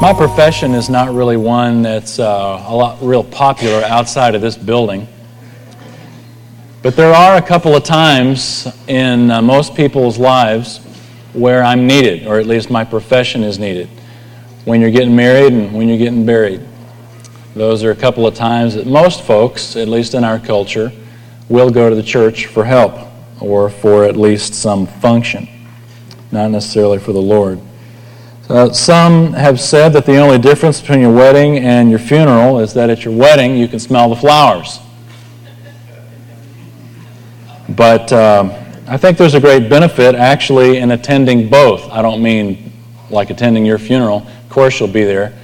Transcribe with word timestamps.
My 0.00 0.14
profession 0.16 0.72
is 0.74 0.88
not 0.88 1.12
really 1.12 1.36
one 1.36 1.82
that's 1.82 2.20
uh, 2.20 2.64
a 2.64 2.76
lot 2.76 3.02
real 3.02 3.24
popular 3.24 3.82
outside 3.82 4.36
of 4.36 4.40
this 4.40 4.56
building. 4.56 5.08
But 6.82 6.94
there 6.94 7.12
are 7.12 7.36
a 7.36 7.42
couple 7.42 7.74
of 7.74 7.82
times 7.82 8.68
in 8.86 9.32
uh, 9.32 9.42
most 9.42 9.74
people's 9.74 10.16
lives 10.16 10.78
where 11.32 11.64
I'm 11.64 11.88
needed, 11.88 12.28
or 12.28 12.38
at 12.38 12.46
least 12.46 12.70
my 12.70 12.84
profession 12.84 13.42
is 13.42 13.58
needed. 13.58 13.88
When 14.64 14.80
you're 14.80 14.92
getting 14.92 15.16
married 15.16 15.54
and 15.54 15.74
when 15.74 15.88
you're 15.88 15.98
getting 15.98 16.24
buried. 16.24 16.60
Those 17.54 17.82
are 17.82 17.90
a 17.90 17.96
couple 17.96 18.28
of 18.28 18.36
times 18.36 18.76
that 18.76 18.86
most 18.86 19.22
folks, 19.22 19.74
at 19.74 19.88
least 19.88 20.14
in 20.14 20.22
our 20.22 20.38
culture, 20.38 20.92
will 21.48 21.70
go 21.70 21.90
to 21.90 21.96
the 21.96 22.02
church 22.04 22.46
for 22.46 22.64
help 22.64 23.15
or 23.40 23.68
for 23.68 24.04
at 24.04 24.16
least 24.16 24.54
some 24.54 24.86
function, 24.86 25.48
not 26.32 26.50
necessarily 26.50 26.98
for 26.98 27.12
the 27.12 27.22
Lord. 27.22 27.60
Uh, 28.48 28.72
some 28.72 29.32
have 29.32 29.60
said 29.60 29.92
that 29.92 30.06
the 30.06 30.18
only 30.18 30.38
difference 30.38 30.80
between 30.80 31.00
your 31.00 31.12
wedding 31.12 31.58
and 31.58 31.90
your 31.90 31.98
funeral 31.98 32.60
is 32.60 32.72
that 32.74 32.90
at 32.90 33.04
your 33.04 33.14
wedding 33.14 33.56
you 33.56 33.66
can 33.66 33.80
smell 33.80 34.08
the 34.08 34.16
flowers. 34.16 34.78
But 37.68 38.12
uh, 38.12 38.62
I 38.86 38.96
think 38.96 39.18
there's 39.18 39.34
a 39.34 39.40
great 39.40 39.68
benefit 39.68 40.14
actually 40.14 40.76
in 40.76 40.92
attending 40.92 41.48
both. 41.48 41.90
I 41.90 42.02
don't 42.02 42.22
mean 42.22 42.72
like 43.10 43.30
attending 43.30 43.66
your 43.66 43.78
funeral, 43.78 44.18
of 44.18 44.48
course 44.48 44.78
you'll 44.78 44.88
be 44.88 45.04
there, 45.04 45.36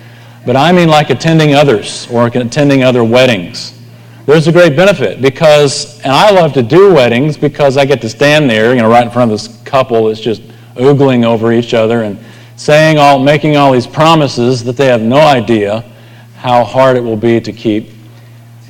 but 0.47 0.57
I 0.57 0.71
mean 0.71 0.89
like 0.89 1.11
attending 1.11 1.55
others 1.55 2.07
or 2.09 2.29
attending 2.29 2.85
other 2.85 3.03
weddings. 3.03 3.82
There's 4.25 4.47
a 4.47 4.53
great 4.53 4.77
benefit 4.77 5.21
because, 5.21 6.01
and 6.03 6.13
I 6.13 6.31
love 6.31 6.53
to 6.53 6.63
do 6.63 6.95
weddings 6.95 7.37
because 7.37 7.77
I 7.77 7.85
get 7.85 8.01
to 8.03 8.09
stand 8.09 8.49
there, 8.49 8.73
you 8.73 8.81
know, 8.81 8.89
right 8.89 9.05
in 9.05 9.11
front 9.11 9.33
of 9.33 9.41
this 9.41 9.61
couple 9.65 10.07
that's 10.07 10.21
just 10.21 10.43
oogling 10.77 11.25
over 11.25 11.53
each 11.53 11.75
other 11.75 12.05
and 12.05 12.17
saying 12.55 12.99
all, 12.99 13.19
making 13.19 13.57
all 13.57 13.73
these 13.73 13.87
promises 13.87 14.63
that 14.63 14.77
they 14.77 14.87
have 14.87 15.03
no 15.03 15.19
idea 15.19 15.81
how 16.37 16.63
hard 16.63 16.97
it 16.97 17.01
will 17.01 17.17
be 17.17 17.41
to 17.41 17.53
keep. 17.53 17.91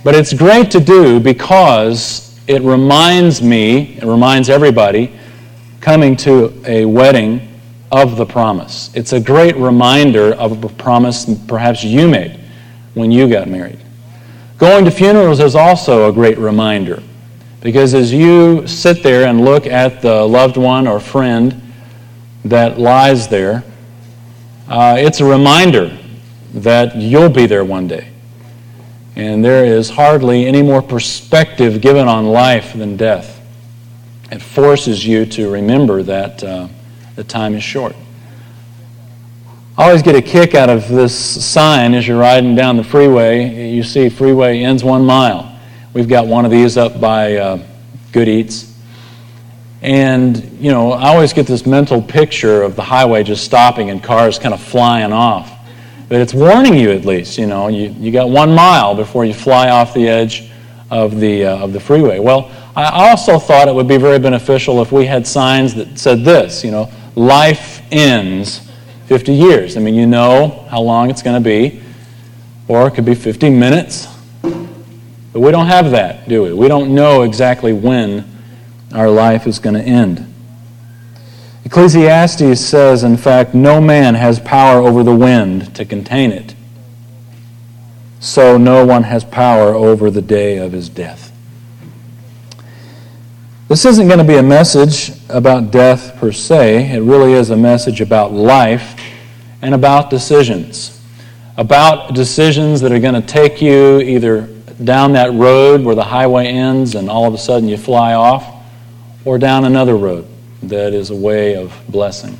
But 0.02 0.14
it's 0.14 0.32
great 0.32 0.70
to 0.70 0.80
do 0.80 1.20
because 1.20 2.40
it 2.46 2.62
reminds 2.62 3.42
me, 3.42 3.98
it 3.98 4.04
reminds 4.04 4.48
everybody 4.48 5.12
coming 5.82 6.16
to 6.16 6.62
a 6.66 6.86
wedding 6.86 7.46
of 7.90 8.16
the 8.16 8.24
promise. 8.24 8.90
It's 8.94 9.12
a 9.12 9.20
great 9.20 9.56
reminder 9.56 10.32
of 10.32 10.64
a 10.64 10.68
promise 10.70 11.26
perhaps 11.46 11.84
you 11.84 12.08
made 12.08 12.40
when 12.94 13.10
you 13.10 13.28
got 13.28 13.48
married. 13.48 13.80
Going 14.62 14.84
to 14.84 14.92
funerals 14.92 15.40
is 15.40 15.56
also 15.56 16.08
a 16.08 16.12
great 16.12 16.38
reminder 16.38 17.02
because 17.62 17.94
as 17.94 18.12
you 18.12 18.64
sit 18.68 19.02
there 19.02 19.26
and 19.26 19.44
look 19.44 19.66
at 19.66 20.00
the 20.00 20.24
loved 20.24 20.56
one 20.56 20.86
or 20.86 21.00
friend 21.00 21.60
that 22.44 22.78
lies 22.78 23.26
there, 23.26 23.64
uh, 24.68 24.94
it's 25.00 25.18
a 25.18 25.24
reminder 25.24 25.98
that 26.54 26.94
you'll 26.94 27.28
be 27.28 27.46
there 27.46 27.64
one 27.64 27.88
day. 27.88 28.12
And 29.16 29.44
there 29.44 29.64
is 29.64 29.90
hardly 29.90 30.46
any 30.46 30.62
more 30.62 30.80
perspective 30.80 31.80
given 31.80 32.06
on 32.06 32.26
life 32.26 32.72
than 32.72 32.96
death. 32.96 33.44
It 34.30 34.40
forces 34.40 35.04
you 35.04 35.26
to 35.26 35.50
remember 35.50 36.04
that 36.04 36.44
uh, 36.44 36.68
the 37.16 37.24
time 37.24 37.56
is 37.56 37.64
short. 37.64 37.96
I 39.78 39.86
always 39.86 40.02
get 40.02 40.14
a 40.14 40.20
kick 40.20 40.54
out 40.54 40.68
of 40.68 40.86
this 40.88 41.14
sign 41.42 41.94
as 41.94 42.06
you're 42.06 42.18
riding 42.18 42.54
down 42.54 42.76
the 42.76 42.84
freeway. 42.84 43.70
You 43.70 43.82
see, 43.82 44.10
freeway 44.10 44.60
ends 44.60 44.84
one 44.84 45.02
mile. 45.06 45.58
We've 45.94 46.08
got 46.08 46.26
one 46.26 46.44
of 46.44 46.50
these 46.50 46.76
up 46.76 47.00
by 47.00 47.36
uh, 47.36 47.66
Good 48.12 48.28
Eats. 48.28 48.78
And, 49.80 50.36
you 50.60 50.70
know, 50.70 50.92
I 50.92 51.08
always 51.08 51.32
get 51.32 51.46
this 51.46 51.64
mental 51.64 52.02
picture 52.02 52.60
of 52.60 52.76
the 52.76 52.82
highway 52.82 53.22
just 53.22 53.44
stopping 53.44 53.88
and 53.88 54.04
cars 54.04 54.38
kind 54.38 54.52
of 54.52 54.62
flying 54.62 55.10
off. 55.10 55.50
But 56.10 56.20
it's 56.20 56.34
warning 56.34 56.74
you 56.74 56.90
at 56.90 57.06
least, 57.06 57.38
you 57.38 57.46
know, 57.46 57.68
you, 57.68 57.96
you 57.98 58.12
got 58.12 58.28
one 58.28 58.54
mile 58.54 58.94
before 58.94 59.24
you 59.24 59.32
fly 59.32 59.70
off 59.70 59.94
the 59.94 60.06
edge 60.06 60.50
of 60.90 61.18
the, 61.18 61.46
uh, 61.46 61.56
of 61.56 61.72
the 61.72 61.80
freeway. 61.80 62.18
Well, 62.18 62.50
I 62.76 63.08
also 63.08 63.38
thought 63.38 63.68
it 63.68 63.74
would 63.74 63.88
be 63.88 63.96
very 63.96 64.18
beneficial 64.18 64.82
if 64.82 64.92
we 64.92 65.06
had 65.06 65.26
signs 65.26 65.74
that 65.76 65.98
said 65.98 66.24
this, 66.24 66.62
you 66.62 66.70
know, 66.70 66.92
life 67.16 67.80
ends 67.90 68.68
50 69.06 69.32
years. 69.32 69.76
I 69.76 69.80
mean, 69.80 69.94
you 69.94 70.06
know 70.06 70.66
how 70.70 70.80
long 70.80 71.10
it's 71.10 71.22
going 71.22 71.42
to 71.42 71.46
be, 71.46 71.80
or 72.68 72.86
it 72.86 72.92
could 72.92 73.04
be 73.04 73.14
50 73.14 73.50
minutes. 73.50 74.06
But 74.42 75.40
we 75.40 75.50
don't 75.50 75.66
have 75.66 75.90
that, 75.92 76.28
do 76.28 76.42
we? 76.42 76.52
We 76.52 76.68
don't 76.68 76.94
know 76.94 77.22
exactly 77.22 77.72
when 77.72 78.24
our 78.94 79.08
life 79.08 79.46
is 79.46 79.58
going 79.58 79.74
to 79.74 79.82
end. 79.82 80.28
Ecclesiastes 81.64 82.60
says, 82.60 83.02
in 83.02 83.16
fact, 83.16 83.54
no 83.54 83.80
man 83.80 84.14
has 84.14 84.38
power 84.40 84.80
over 84.80 85.02
the 85.02 85.14
wind 85.14 85.74
to 85.76 85.84
contain 85.84 86.30
it. 86.30 86.54
So 88.20 88.58
no 88.58 88.84
one 88.84 89.04
has 89.04 89.24
power 89.24 89.74
over 89.74 90.10
the 90.10 90.22
day 90.22 90.58
of 90.58 90.72
his 90.72 90.88
death. 90.88 91.31
This 93.72 93.86
isn't 93.86 94.06
going 94.06 94.18
to 94.18 94.24
be 94.24 94.36
a 94.36 94.42
message 94.42 95.12
about 95.30 95.70
death 95.70 96.16
per 96.16 96.30
se. 96.30 96.92
It 96.92 97.00
really 97.00 97.32
is 97.32 97.48
a 97.48 97.56
message 97.56 98.02
about 98.02 98.30
life 98.30 99.00
and 99.62 99.74
about 99.74 100.10
decisions. 100.10 101.02
About 101.56 102.14
decisions 102.14 102.82
that 102.82 102.92
are 102.92 102.98
going 102.98 103.14
to 103.14 103.26
take 103.26 103.62
you 103.62 104.00
either 104.00 104.42
down 104.84 105.12
that 105.12 105.32
road 105.32 105.80
where 105.80 105.94
the 105.94 106.04
highway 106.04 106.48
ends 106.48 106.94
and 106.94 107.08
all 107.08 107.26
of 107.26 107.32
a 107.32 107.38
sudden 107.38 107.66
you 107.66 107.78
fly 107.78 108.12
off, 108.12 108.62
or 109.24 109.38
down 109.38 109.64
another 109.64 109.96
road 109.96 110.28
that 110.64 110.92
is 110.92 111.08
a 111.08 111.16
way 111.16 111.56
of 111.56 111.72
blessing. 111.88 112.38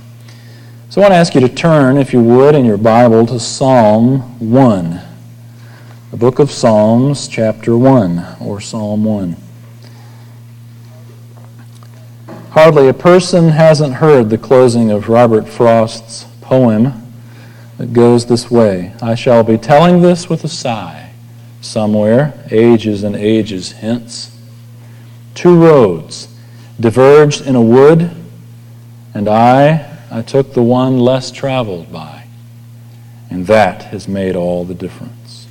So 0.91 1.01
I 1.01 1.05
want 1.05 1.13
to 1.13 1.17
ask 1.17 1.35
you 1.35 1.41
to 1.41 1.49
turn, 1.49 1.97
if 1.97 2.13
you 2.13 2.23
would, 2.23 2.55
in 2.55 2.67
your 2.67 2.77
Bible 2.77 3.25
to 3.29 3.41
Psalm 3.41 4.19
1. 4.51 5.01
The 6.11 6.17
book 6.19 6.41
of 6.41 6.51
Psalms, 6.51 7.27
chapter 7.27 7.75
1, 7.75 8.37
or 8.39 8.61
Psalm 8.61 9.05
1. 9.05 9.42
Hardly 12.53 12.87
a 12.87 12.93
person 12.93 13.49
hasn't 13.49 13.95
heard 13.95 14.29
the 14.29 14.37
closing 14.37 14.91
of 14.91 15.09
Robert 15.09 15.49
Frost's 15.49 16.25
poem 16.43 17.11
that 17.79 17.95
goes 17.95 18.27
this 18.27 18.51
way 18.51 18.93
I 19.01 19.15
shall 19.15 19.43
be 19.43 19.57
telling 19.57 20.03
this 20.03 20.29
with 20.29 20.45
a 20.45 20.49
sigh 20.49 21.13
somewhere, 21.63 22.35
ages 22.51 23.05
and 23.05 23.17
ages 23.17 23.73
hence. 23.73 24.39
Two 25.35 25.59
roads 25.65 26.29
diverged 26.79 27.47
in 27.47 27.57
a 27.57 27.63
wood, 27.63 28.11
and 29.15 29.31
I, 29.31 29.91
I 30.11 30.21
took 30.21 30.53
the 30.53 30.63
one 30.63 30.99
less 30.99 31.31
traveled 31.31 31.91
by. 31.91 32.25
And 33.31 33.47
that 33.47 33.85
has 33.85 34.07
made 34.07 34.37
all 34.37 34.67
the 34.67 34.75
difference. 34.75 35.47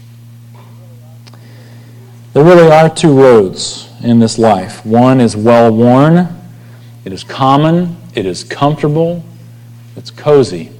There 2.34 2.44
really 2.44 2.72
are 2.72 2.94
two 2.94 3.20
roads 3.20 3.90
in 4.04 4.20
this 4.20 4.38
life. 4.38 4.86
One 4.86 5.20
is 5.20 5.36
well 5.36 5.74
worn, 5.74 6.41
it 7.06 7.14
is 7.14 7.24
common, 7.24 7.98
it 8.14 8.26
is 8.26 8.44
comfortable, 8.44 9.24
it's 9.96 10.12
cozy. 10.12 10.72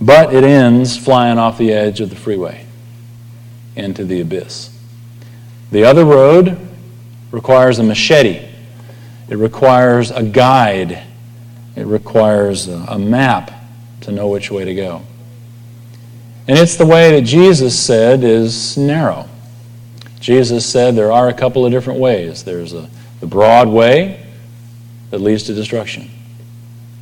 But 0.00 0.34
it 0.34 0.44
ends 0.44 0.96
flying 0.96 1.38
off 1.38 1.58
the 1.58 1.72
edge 1.72 2.00
of 2.00 2.10
the 2.10 2.16
freeway 2.16 2.66
into 3.76 4.04
the 4.04 4.20
abyss. 4.20 4.76
The 5.70 5.84
other 5.84 6.04
road 6.04 6.58
requires 7.30 7.78
a 7.78 7.82
machete 7.82 8.48
it 9.32 9.38
requires 9.38 10.10
a 10.10 10.22
guide, 10.22 11.02
it 11.74 11.86
requires 11.86 12.68
a 12.68 12.98
map 12.98 13.50
to 14.02 14.12
know 14.12 14.28
which 14.28 14.50
way 14.50 14.66
to 14.66 14.74
go. 14.74 15.00
And 16.46 16.58
it's 16.58 16.76
the 16.76 16.84
way 16.84 17.12
that 17.12 17.22
Jesus 17.22 17.78
said 17.78 18.24
is 18.24 18.76
narrow. 18.76 19.26
Jesus 20.20 20.66
said 20.66 20.96
there 20.96 21.12
are 21.12 21.30
a 21.30 21.32
couple 21.32 21.64
of 21.64 21.72
different 21.72 21.98
ways. 21.98 22.44
There's 22.44 22.74
a, 22.74 22.90
the 23.20 23.26
broad 23.26 23.68
way 23.68 24.21
that 25.12 25.20
leads 25.20 25.44
to 25.44 25.54
destruction, 25.54 26.10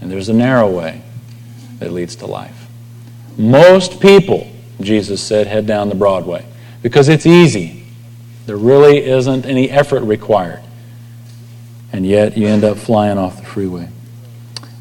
and 0.03 0.11
there's 0.11 0.29
a 0.29 0.35
narrow 0.35 0.71
way 0.71 1.01
that 1.79 1.91
leads 1.91 2.15
to 2.17 2.27
life. 2.27 2.69
Most 3.39 3.99
people, 3.99 4.53
Jesus 4.83 5.23
said, 5.23 5.47
head 5.47 5.67
down 5.67 5.89
the 5.89 5.95
broad 5.95 6.27
way 6.27 6.45
because 6.83 7.09
it's 7.09 7.25
easy. 7.25 7.85
There 8.45 8.59
really 8.59 8.99
isn't 8.99 9.47
any 9.47 9.71
effort 9.71 10.03
required 10.03 10.63
and 11.93 12.07
yet 12.07 12.37
you 12.37 12.47
end 12.47 12.65
up 12.65 12.79
flying 12.79 13.19
off 13.19 13.37
the 13.37 13.45
freeway. 13.45 13.89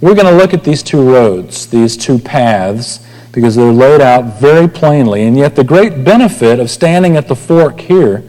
We're 0.02 0.16
going 0.16 0.28
to 0.28 0.36
look 0.36 0.54
at 0.54 0.64
these 0.64 0.82
two 0.82 1.02
roads, 1.02 1.68
these 1.68 1.98
two 1.98 2.20
paths, 2.20 3.06
because 3.32 3.56
they're 3.56 3.72
laid 3.72 4.02
out 4.02 4.40
very 4.40 4.68
plainly. 4.68 5.24
And 5.24 5.38
yet, 5.38 5.56
the 5.56 5.64
great 5.64 6.04
benefit 6.04 6.60
of 6.60 6.70
standing 6.70 7.18
at 7.18 7.28
the 7.28 7.36
fork 7.36 7.82
here 7.82 8.24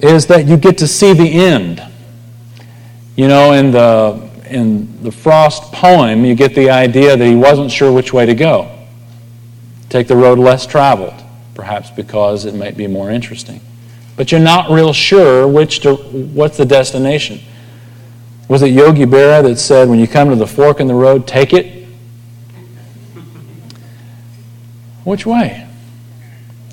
is 0.00 0.26
that 0.26 0.46
you 0.46 0.56
get 0.56 0.78
to 0.78 0.86
see 0.86 1.12
the 1.12 1.32
end. 1.32 1.82
You 3.16 3.28
know, 3.28 3.52
in 3.52 3.70
the, 3.70 4.28
in 4.48 5.02
the 5.02 5.10
Frost 5.10 5.72
poem, 5.72 6.24
you 6.24 6.34
get 6.34 6.54
the 6.54 6.70
idea 6.70 7.16
that 7.16 7.24
he 7.24 7.34
wasn't 7.34 7.70
sure 7.70 7.90
which 7.90 8.12
way 8.12 8.26
to 8.26 8.34
go. 8.34 8.70
Take 9.88 10.06
the 10.06 10.16
road 10.16 10.38
less 10.38 10.66
traveled, 10.66 11.14
perhaps 11.54 11.90
because 11.90 12.44
it 12.44 12.54
might 12.54 12.76
be 12.76 12.86
more 12.86 13.10
interesting. 13.10 13.60
But 14.16 14.32
you're 14.32 14.40
not 14.40 14.70
real 14.70 14.92
sure 14.92 15.48
which 15.48 15.80
to, 15.80 15.94
what's 15.94 16.56
the 16.56 16.66
destination. 16.66 17.40
Was 18.48 18.62
it 18.62 18.68
Yogi 18.68 19.04
Berra 19.04 19.42
that 19.42 19.56
said, 19.56 19.88
when 19.88 19.98
you 19.98 20.06
come 20.06 20.30
to 20.30 20.36
the 20.36 20.46
fork 20.46 20.80
in 20.80 20.86
the 20.86 20.94
road, 20.94 21.26
take 21.26 21.52
it? 21.52 21.86
Which 25.04 25.24
way? 25.24 25.66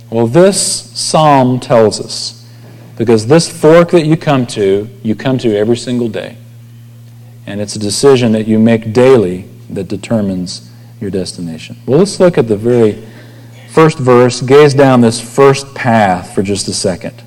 Well, 0.10 0.28
this 0.28 0.60
psalm 0.60 1.60
tells 1.60 2.00
us, 2.00 2.43
because 2.98 3.28
this 3.28 3.50
fork 3.50 3.92
that 3.92 4.06
you 4.06 4.18
come 4.18 4.46
to, 4.48 4.88
you 5.02 5.16
come 5.16 5.38
to 5.40 5.56
every 5.56 5.78
single 5.78 6.10
day. 6.10 6.38
And 7.46 7.60
it's 7.60 7.76
a 7.76 7.80
decision 7.80 8.32
that 8.34 8.48
you 8.48 8.60
make 8.60 8.94
daily 8.94 9.50
that 9.70 9.88
determines 9.88 10.72
your 11.02 11.12
destination. 11.12 11.78
Well, 11.86 12.00
let's 12.00 12.20
look 12.20 12.38
at 12.38 12.48
the 12.48 12.58
very 12.58 13.04
first 13.70 13.98
verse, 13.98 14.42
gaze 14.42 14.74
down 14.74 15.02
this 15.02 15.20
first 15.20 15.74
path 15.74 16.34
for 16.34 16.44
just 16.44 16.68
a 16.68 16.74
second. 16.74 17.22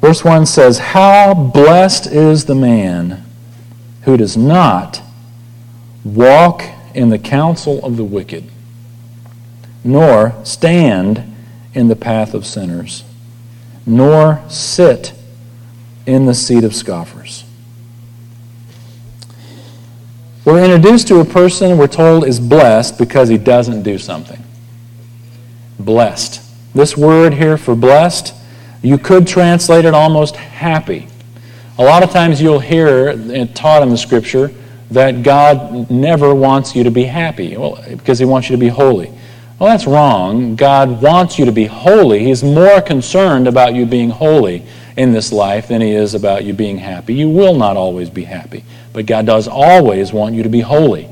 Verse 0.00 0.24
1 0.24 0.46
says, 0.46 0.78
How 0.78 1.34
blessed 1.34 2.06
is 2.06 2.46
the 2.46 2.54
man 2.54 3.24
who 4.02 4.16
does 4.16 4.36
not 4.36 5.02
walk 6.04 6.62
in 6.94 7.10
the 7.10 7.18
counsel 7.18 7.84
of 7.84 7.96
the 7.96 8.04
wicked, 8.04 8.44
nor 9.84 10.34
stand 10.44 11.36
in 11.74 11.88
the 11.88 11.96
path 11.96 12.32
of 12.32 12.46
sinners, 12.46 13.04
nor 13.86 14.42
sit 14.48 15.12
in 16.06 16.26
the 16.26 16.34
seat 16.34 16.64
of 16.64 16.74
scoffers. 16.74 17.44
We're 20.44 20.64
introduced 20.64 21.08
to 21.08 21.20
a 21.20 21.24
person 21.24 21.76
we're 21.76 21.86
told 21.86 22.24
is 22.24 22.40
blessed 22.40 22.98
because 22.98 23.28
he 23.28 23.38
doesn't 23.38 23.82
do 23.82 23.98
something. 23.98 24.42
Blessed. 25.78 26.42
This 26.74 26.96
word 26.96 27.34
here 27.34 27.56
for 27.56 27.74
blessed 27.74 28.34
you 28.82 28.96
could 28.96 29.26
translate 29.26 29.84
it 29.84 29.94
almost 29.94 30.36
happy. 30.36 31.06
A 31.78 31.84
lot 31.84 32.02
of 32.02 32.10
times 32.10 32.40
you'll 32.40 32.60
hear 32.60 33.08
it 33.08 33.54
taught 33.54 33.82
in 33.82 33.90
the 33.90 33.98
scripture 33.98 34.50
that 34.90 35.22
God 35.22 35.90
never 35.90 36.34
wants 36.34 36.74
you 36.74 36.82
to 36.84 36.90
be 36.90 37.04
happy 37.04 37.56
well, 37.56 37.82
because 37.88 38.18
he 38.18 38.24
wants 38.24 38.48
you 38.48 38.56
to 38.56 38.60
be 38.60 38.68
holy. 38.68 39.12
Well, 39.60 39.68
that's 39.68 39.86
wrong. 39.86 40.56
God 40.56 41.02
wants 41.02 41.38
you 41.38 41.44
to 41.44 41.52
be 41.52 41.66
holy. 41.66 42.24
He's 42.24 42.42
more 42.42 42.80
concerned 42.80 43.46
about 43.46 43.74
you 43.74 43.84
being 43.84 44.08
holy 44.08 44.64
in 44.96 45.12
this 45.12 45.32
life 45.32 45.68
than 45.68 45.82
he 45.82 45.90
is 45.90 46.14
about 46.14 46.44
you 46.44 46.54
being 46.54 46.78
happy. 46.78 47.12
You 47.12 47.28
will 47.28 47.54
not 47.54 47.76
always 47.76 48.08
be 48.08 48.24
happy, 48.24 48.64
but 48.94 49.04
God 49.04 49.26
does 49.26 49.46
always 49.46 50.14
want 50.14 50.34
you 50.34 50.42
to 50.42 50.48
be 50.48 50.60
holy. 50.60 51.10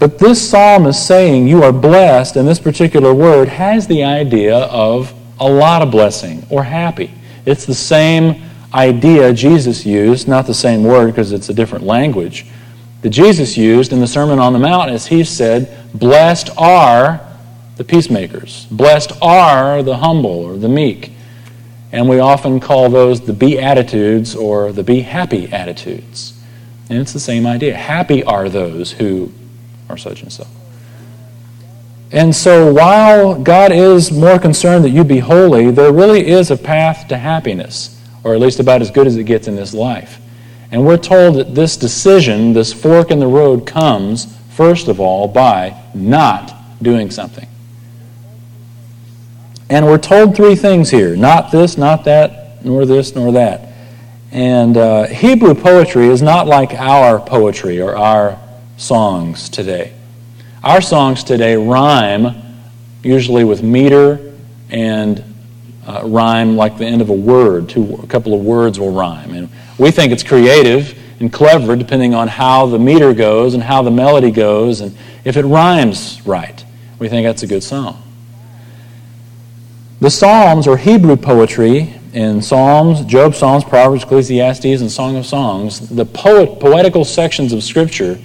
But 0.00 0.18
this 0.18 0.50
psalm 0.50 0.86
is 0.86 1.00
saying 1.00 1.46
you 1.46 1.62
are 1.62 1.72
blessed, 1.72 2.34
and 2.34 2.48
this 2.48 2.58
particular 2.58 3.14
word 3.14 3.46
has 3.46 3.86
the 3.86 4.02
idea 4.02 4.56
of 4.56 5.14
a 5.38 5.48
lot 5.48 5.82
of 5.82 5.92
blessing 5.92 6.44
or 6.50 6.64
happy. 6.64 7.12
It's 7.46 7.64
the 7.64 7.76
same 7.76 8.42
idea 8.74 9.32
Jesus 9.32 9.86
used, 9.86 10.26
not 10.26 10.48
the 10.48 10.54
same 10.54 10.82
word 10.82 11.06
because 11.06 11.30
it's 11.30 11.48
a 11.48 11.54
different 11.54 11.84
language, 11.84 12.46
that 13.02 13.10
Jesus 13.10 13.56
used 13.56 13.92
in 13.92 14.00
the 14.00 14.06
Sermon 14.06 14.38
on 14.38 14.52
the 14.52 14.58
Mount 14.58 14.90
as 14.90 15.06
he 15.06 15.24
said, 15.24 15.76
Blessed 15.94 16.50
are 16.56 17.20
the 17.76 17.84
peacemakers, 17.84 18.66
blessed 18.70 19.12
are 19.22 19.82
the 19.82 19.96
humble 19.96 20.30
or 20.30 20.56
the 20.56 20.68
meek. 20.68 21.12
And 21.92 22.08
we 22.08 22.20
often 22.20 22.60
call 22.60 22.88
those 22.88 23.22
the 23.22 23.32
beatitudes 23.32 24.36
or 24.36 24.70
the 24.70 24.84
be 24.84 25.00
happy 25.00 25.50
attitudes. 25.50 26.40
And 26.88 26.98
it's 26.98 27.12
the 27.12 27.20
same 27.20 27.46
idea. 27.46 27.76
Happy 27.76 28.22
are 28.22 28.48
those 28.48 28.92
who 28.92 29.32
are 29.88 29.96
such 29.96 30.22
and 30.22 30.32
so. 30.32 30.46
And 32.12 32.34
so 32.34 32.72
while 32.72 33.40
God 33.40 33.72
is 33.72 34.10
more 34.10 34.38
concerned 34.38 34.84
that 34.84 34.90
you 34.90 35.04
be 35.04 35.18
holy, 35.18 35.70
there 35.70 35.92
really 35.92 36.26
is 36.26 36.50
a 36.50 36.56
path 36.56 37.08
to 37.08 37.16
happiness, 37.16 38.00
or 38.24 38.34
at 38.34 38.40
least 38.40 38.58
about 38.58 38.82
as 38.82 38.90
good 38.90 39.06
as 39.06 39.16
it 39.16 39.24
gets 39.24 39.46
in 39.46 39.54
this 39.54 39.72
life. 39.72 40.20
And 40.70 40.84
we're 40.86 40.98
told 40.98 41.36
that 41.36 41.54
this 41.54 41.76
decision, 41.76 42.52
this 42.52 42.72
fork 42.72 43.10
in 43.10 43.18
the 43.18 43.26
road, 43.26 43.66
comes, 43.66 44.36
first 44.50 44.88
of 44.88 45.00
all, 45.00 45.26
by 45.26 45.80
not 45.94 46.54
doing 46.82 47.10
something. 47.10 47.48
And 49.68 49.86
we're 49.86 49.98
told 49.98 50.34
three 50.34 50.56
things 50.56 50.90
here 50.90 51.16
not 51.16 51.50
this, 51.50 51.76
not 51.76 52.04
that, 52.04 52.64
nor 52.64 52.86
this, 52.86 53.14
nor 53.14 53.32
that. 53.32 53.72
And 54.32 54.76
uh, 54.76 55.06
Hebrew 55.06 55.54
poetry 55.54 56.06
is 56.06 56.22
not 56.22 56.46
like 56.46 56.72
our 56.74 57.18
poetry 57.18 57.80
or 57.80 57.96
our 57.96 58.38
songs 58.76 59.48
today. 59.48 59.92
Our 60.62 60.80
songs 60.80 61.24
today 61.24 61.56
rhyme 61.56 62.42
usually 63.02 63.44
with 63.44 63.62
meter 63.62 64.34
and 64.70 65.24
uh, 65.86 66.02
rhyme 66.04 66.56
like 66.56 66.78
the 66.78 66.86
end 66.86 67.00
of 67.02 67.10
a 67.10 67.14
word. 67.14 67.68
Two, 67.68 67.94
a 67.96 68.06
couple 68.06 68.34
of 68.34 68.40
words 68.40 68.78
will 68.78 68.92
rhyme. 68.92 69.34
And 69.34 69.48
we 69.80 69.90
think 69.90 70.12
it's 70.12 70.22
creative 70.22 70.96
and 71.20 71.32
clever 71.32 71.74
depending 71.74 72.14
on 72.14 72.28
how 72.28 72.66
the 72.66 72.78
meter 72.78 73.14
goes 73.14 73.54
and 73.54 73.62
how 73.62 73.82
the 73.82 73.90
melody 73.90 74.30
goes 74.30 74.82
and 74.82 74.94
if 75.24 75.38
it 75.38 75.44
rhymes 75.44 76.20
right. 76.26 76.64
We 76.98 77.08
think 77.08 77.26
that's 77.26 77.42
a 77.42 77.46
good 77.46 77.62
song. 77.62 78.02
The 80.00 80.10
Psalms 80.10 80.66
or 80.66 80.76
Hebrew 80.76 81.16
poetry 81.16 81.94
in 82.12 82.42
Psalms, 82.42 83.04
Job, 83.06 83.34
Psalms, 83.34 83.64
Proverbs, 83.64 84.02
Ecclesiastes, 84.02 84.80
and 84.82 84.90
Song 84.90 85.16
of 85.16 85.24
Songs, 85.24 85.88
the 85.88 86.04
poet, 86.04 86.60
poetical 86.60 87.04
sections 87.04 87.52
of 87.52 87.62
Scripture 87.62 88.18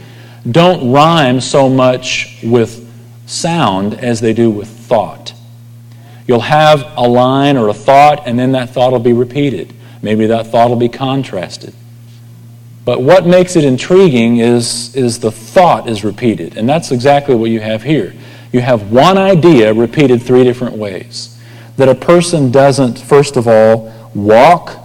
don't 0.50 0.92
rhyme 0.92 1.40
so 1.40 1.70
much 1.70 2.40
with 2.44 2.90
sound 3.28 3.94
as 3.94 4.20
they 4.20 4.34
do 4.34 4.50
with 4.50 4.68
thought. 4.68 5.34
You'll 6.28 6.40
have 6.42 6.94
a 6.98 7.08
line 7.08 7.56
or 7.56 7.70
a 7.70 7.74
thought, 7.74 8.24
and 8.26 8.38
then 8.38 8.54
that 8.54 8.72
thought 8.72 8.92
will 8.92 9.00
be 9.00 9.14
repeated. 9.14 9.75
Maybe 10.06 10.28
that 10.28 10.46
thought 10.46 10.70
will 10.70 10.76
be 10.76 10.88
contrasted. 10.88 11.74
But 12.86 13.02
what 13.02 13.26
makes 13.26 13.56
it 13.56 13.66
intriguing 13.66 14.38
is, 14.38 14.96
is 14.96 15.20
the 15.20 15.32
thought 15.32 15.90
is 15.90 16.04
repeated. 16.04 16.58
And 16.58 16.70
that's 16.70 16.92
exactly 16.92 17.34
what 17.34 17.50
you 17.50 17.60
have 17.60 17.82
here. 17.82 18.14
You 18.52 18.62
have 18.62 18.92
one 18.92 19.18
idea 19.18 19.74
repeated 19.74 20.22
three 20.22 20.44
different 20.44 20.76
ways. 20.76 21.42
That 21.78 21.90
a 21.90 21.96
person 21.96 22.52
doesn't, 22.52 23.00
first 23.00 23.36
of 23.36 23.48
all, 23.48 23.92
walk 24.14 24.78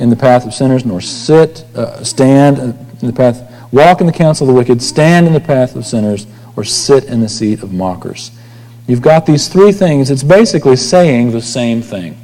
in 0.00 0.10
the 0.10 0.16
path 0.16 0.44
of 0.44 0.52
sinners, 0.52 0.84
nor 0.84 1.00
sit, 1.00 1.64
uh, 1.76 2.02
stand 2.02 2.58
in 2.58 3.06
the 3.06 3.12
path 3.12 3.48
walk 3.70 4.00
in 4.00 4.08
the 4.08 4.12
counsel 4.12 4.48
of 4.48 4.52
the 4.52 4.58
wicked, 4.58 4.82
stand 4.82 5.28
in 5.28 5.32
the 5.32 5.40
path 5.40 5.76
of 5.76 5.86
sinners, 5.86 6.26
or 6.56 6.64
sit 6.64 7.04
in 7.04 7.20
the 7.20 7.28
seat 7.28 7.62
of 7.62 7.72
mockers. 7.72 8.32
You've 8.88 9.00
got 9.00 9.26
these 9.26 9.46
three 9.46 9.70
things. 9.70 10.10
It's 10.10 10.24
basically 10.24 10.74
saying 10.74 11.30
the 11.30 11.40
same 11.40 11.82
thing 11.82 12.23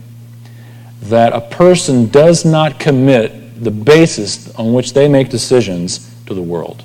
that 1.02 1.32
a 1.32 1.40
person 1.40 2.06
does 2.08 2.44
not 2.44 2.78
commit 2.78 3.62
the 3.62 3.70
basis 3.70 4.54
on 4.54 4.72
which 4.72 4.92
they 4.92 5.08
make 5.08 5.28
decisions 5.28 6.14
to 6.26 6.34
the 6.34 6.42
world. 6.42 6.82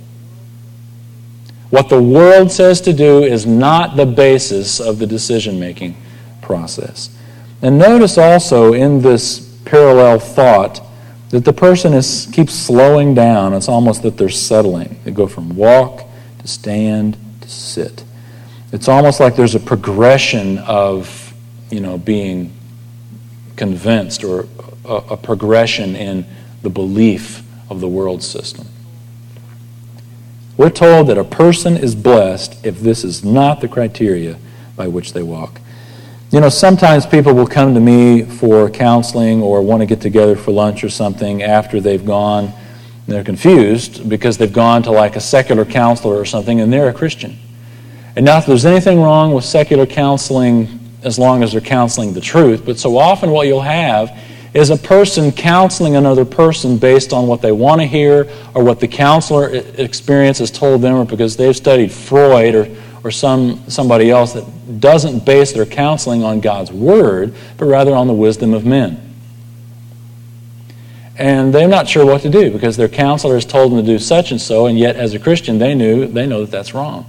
What 1.70 1.90
the 1.90 2.02
world 2.02 2.52
says 2.52 2.80
to 2.82 2.94
do 2.94 3.24
is 3.24 3.46
not 3.46 3.98
the 3.98 4.06
basis 4.06 4.80
of 4.80 5.00
the 5.00 5.08
decision 5.08 5.60
making 5.60 5.98
process. 6.42 7.10
And 7.62 7.78
notice 7.78 8.18
also 8.18 8.74
in 8.74 9.02
this 9.02 9.40
parallel 9.66 10.20
thought 10.20 10.82
that 11.30 11.44
the 11.44 11.54
person 11.54 11.94
is, 11.94 12.30
keeps 12.32 12.54
slowing 12.54 13.14
down. 13.14 13.54
It's 13.54 13.68
almost 13.68 14.04
that 14.04 14.18
they're 14.18 14.30
settling. 14.30 15.00
They 15.04 15.12
go 15.12 15.28
from 15.28 15.56
walk 15.56 16.08
to 16.40 16.48
stand 16.48 17.18
to 17.42 17.50
sit. 17.50 18.04
It's 18.72 18.88
almost 18.88 19.20
like 19.20 19.36
there's 19.36 19.56
a 19.56 19.60
progression 19.60 20.60
of, 20.60 21.34
you 21.72 21.80
know, 21.80 21.98
being 21.98 22.55
convinced 23.56 24.24
or 24.24 24.48
a, 24.86 24.96
a 25.12 25.18
progression 25.18 25.96
in 25.96 26.26
the 26.62 26.70
belief 26.70 27.44
of 27.70 27.80
the 27.80 27.88
world 27.88 28.24
system. 28.24 28.68
We're 30.58 30.70
told 30.70 31.08
that 31.08 31.18
a 31.18 31.24
person 31.24 31.76
is 31.76 31.96
blessed 31.96 32.66
if 32.66 32.80
this 32.80 33.04
is 33.04 33.24
not 33.26 33.60
the 33.60 33.68
criteria 33.68 34.38
by 34.76 34.88
which 34.88 35.14
they 35.14 35.24
walk. 35.24 35.60
You 36.32 36.40
know, 36.40 36.50
sometimes 36.50 37.06
people 37.06 37.34
will 37.34 37.48
come 37.48 37.74
to 37.74 37.80
me 37.80 38.24
for 38.24 38.70
counseling 38.70 39.42
or 39.42 39.62
want 39.62 39.82
to 39.82 39.86
get 39.86 40.02
together 40.02 40.36
for 40.36 40.52
lunch 40.52 40.84
or 40.84 40.90
something 40.90 41.44
after 41.44 41.80
they've 41.80 42.06
gone. 42.06 42.46
And 42.46 43.16
they're 43.16 43.24
confused 43.24 44.10
because 44.10 44.38
they've 44.38 44.52
gone 44.52 44.84
to 44.84 44.92
like 44.92 45.16
a 45.16 45.22
secular 45.22 45.66
counselor 45.66 46.16
or 46.16 46.26
something 46.26 46.62
and 46.62 46.72
they're 46.72 46.90
a 46.90 46.94
Christian. 46.94 47.38
And 48.16 48.26
not 48.26 48.42
that 48.42 48.48
there's 48.48 48.66
anything 48.66 49.02
wrong 49.02 49.34
with 49.34 49.44
secular 49.44 49.86
counseling 49.86 50.80
as 51.06 51.18
long 51.18 51.44
as 51.44 51.54
they're 51.54 51.62
counseling 51.62 52.14
the 52.14 52.22
truth, 52.22 52.66
but 52.66 52.78
so 52.78 52.98
often 52.98 53.30
what 53.30 53.48
you'll 53.48 53.62
have 53.62 54.18
is 54.54 54.70
a 54.70 54.78
person 54.78 55.32
counseling 55.32 55.96
another 55.96 56.26
person 56.26 56.78
based 56.78 57.14
on 57.14 57.28
what 57.28 57.42
they 57.42 57.52
want 57.52 57.80
to 57.80 57.88
hear 57.88 58.30
or 58.54 58.64
what 58.64 58.80
the 58.80 58.88
counselor 58.88 59.50
experience 59.78 60.40
has 60.40 60.50
told 60.50 60.82
them 60.82 60.96
or 60.96 61.06
because 61.06 61.38
they've 61.38 61.56
studied 61.56 61.92
Freud 61.92 62.56
or 62.56 62.68
or 63.06 63.12
some, 63.12 63.70
somebody 63.70 64.10
else 64.10 64.34
that 64.34 64.80
doesn't 64.80 65.24
base 65.24 65.52
their 65.52 65.68
counseling 65.68 66.24
on 66.24 66.40
God's 66.40 66.72
Word, 66.72 67.36
but 67.56 67.66
rather 67.66 67.94
on 67.94 68.08
the 68.08 68.14
wisdom 68.14 68.56
of 68.56 68.66
men. 68.66 69.00
And 71.16 71.54
they're 71.54 71.68
not 71.68 71.88
sure 71.88 72.04
what 72.04 72.24
to 72.24 72.30
do 72.32 72.50
because 72.50 72.78
their 72.78 72.90
counselor 72.90 73.36
has 73.36 73.46
told 73.46 73.72
them 73.72 73.80
to 73.80 73.86
do 73.86 74.00
such 74.00 74.32
and 74.32 74.42
so, 74.42 74.66
and 74.66 74.78
yet 74.78 74.96
as 74.96 75.14
a 75.14 75.20
Christian, 75.20 75.60
they 75.60 75.76
knew 75.76 76.08
they 76.08 76.26
know 76.26 76.42
that 76.42 76.50
that's 76.50 76.74
wrong. 76.74 77.06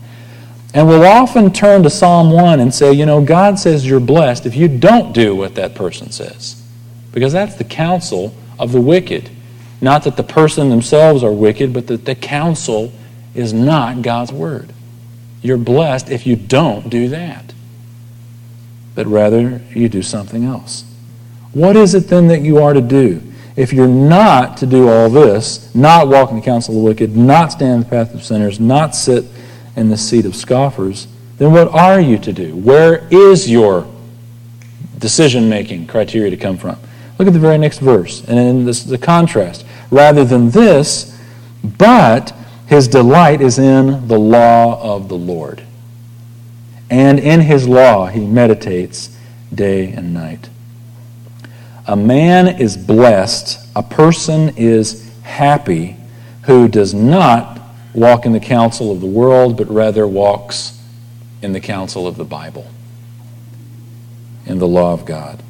And 0.74 0.86
we'll 0.88 1.04
often 1.04 1.52
turn 1.52 1.82
to 1.84 1.90
Psalm 1.90 2.30
1 2.30 2.60
and 2.60 2.74
say, 2.74 2.92
you 2.92 3.06
know, 3.06 3.24
God 3.24 3.58
says 3.58 3.86
you're 3.86 4.00
blessed 4.00 4.46
if 4.46 4.54
you 4.54 4.68
don't 4.68 5.12
do 5.12 5.34
what 5.34 5.54
that 5.54 5.74
person 5.74 6.10
says. 6.10 6.62
Because 7.12 7.32
that's 7.32 7.54
the 7.54 7.64
counsel 7.64 8.34
of 8.58 8.72
the 8.72 8.80
wicked. 8.80 9.30
Not 9.80 10.04
that 10.04 10.16
the 10.16 10.22
person 10.22 10.68
themselves 10.68 11.22
are 11.22 11.32
wicked, 11.32 11.72
but 11.72 11.86
that 11.86 12.04
the 12.04 12.14
counsel 12.14 12.92
is 13.34 13.52
not 13.52 14.02
God's 14.02 14.32
word. 14.32 14.72
You're 15.42 15.58
blessed 15.58 16.10
if 16.10 16.26
you 16.26 16.36
don't 16.36 16.88
do 16.88 17.08
that, 17.08 17.52
but 18.94 19.06
rather 19.06 19.62
you 19.74 19.88
do 19.88 20.02
something 20.02 20.44
else. 20.44 20.84
What 21.52 21.76
is 21.76 21.94
it 21.94 22.08
then 22.08 22.28
that 22.28 22.40
you 22.40 22.58
are 22.58 22.72
to 22.72 22.80
do? 22.80 23.22
If 23.54 23.72
you're 23.72 23.88
not 23.88 24.58
to 24.58 24.66
do 24.66 24.88
all 24.88 25.08
this, 25.08 25.74
not 25.74 26.08
walk 26.08 26.30
in 26.30 26.36
the 26.36 26.42
counsel 26.42 26.74
of 26.74 26.82
the 26.82 26.84
wicked, 26.84 27.16
not 27.16 27.52
stand 27.52 27.74
in 27.74 27.80
the 27.80 27.86
path 27.86 28.12
of 28.12 28.22
sinners, 28.22 28.60
not 28.60 28.94
sit 28.94 29.24
in 29.76 29.88
the 29.90 29.96
seat 29.96 30.24
of 30.24 30.34
scoffers, 30.34 31.06
then 31.38 31.52
what 31.52 31.68
are 31.68 32.00
you 32.00 32.18
to 32.18 32.32
do? 32.32 32.56
Where 32.56 33.06
is 33.10 33.48
your 33.48 33.86
decision 34.98 35.48
making 35.48 35.86
criteria 35.86 36.30
to 36.30 36.36
come 36.36 36.56
from? 36.56 36.78
Look 37.18 37.28
at 37.28 37.34
the 37.34 37.40
very 37.40 37.58
next 37.58 37.78
verse, 37.78 38.24
and 38.26 38.38
in 38.38 38.64
this, 38.64 38.82
the 38.82 38.98
contrast. 38.98 39.64
Rather 39.90 40.24
than 40.24 40.50
this, 40.50 41.18
but 41.62 42.34
his 42.66 42.88
delight 42.88 43.40
is 43.40 43.58
in 43.58 44.08
the 44.08 44.18
law 44.18 44.82
of 44.82 45.08
the 45.08 45.16
Lord. 45.16 45.62
And 46.90 47.18
in 47.18 47.40
his 47.40 47.68
law 47.68 48.06
he 48.06 48.24
meditates 48.26 49.16
day 49.54 49.92
and 49.92 50.12
night. 50.12 50.48
A 51.86 51.96
man 51.96 52.60
is 52.60 52.76
blessed, 52.76 53.60
a 53.76 53.82
person 53.82 54.52
is 54.56 55.12
happy 55.22 55.96
who 56.42 56.68
does 56.68 56.92
not 56.92 57.55
walk 57.96 58.26
in 58.26 58.32
the 58.32 58.40
counsel 58.40 58.92
of 58.92 59.00
the 59.00 59.06
world, 59.06 59.56
but 59.56 59.68
rather 59.68 60.06
walks 60.06 60.80
in 61.42 61.52
the 61.52 61.60
counsel 61.60 62.06
of 62.06 62.16
the 62.16 62.24
Bible, 62.24 62.70
in 64.44 64.58
the 64.58 64.68
law 64.68 64.92
of 64.92 65.04
God. 65.04 65.42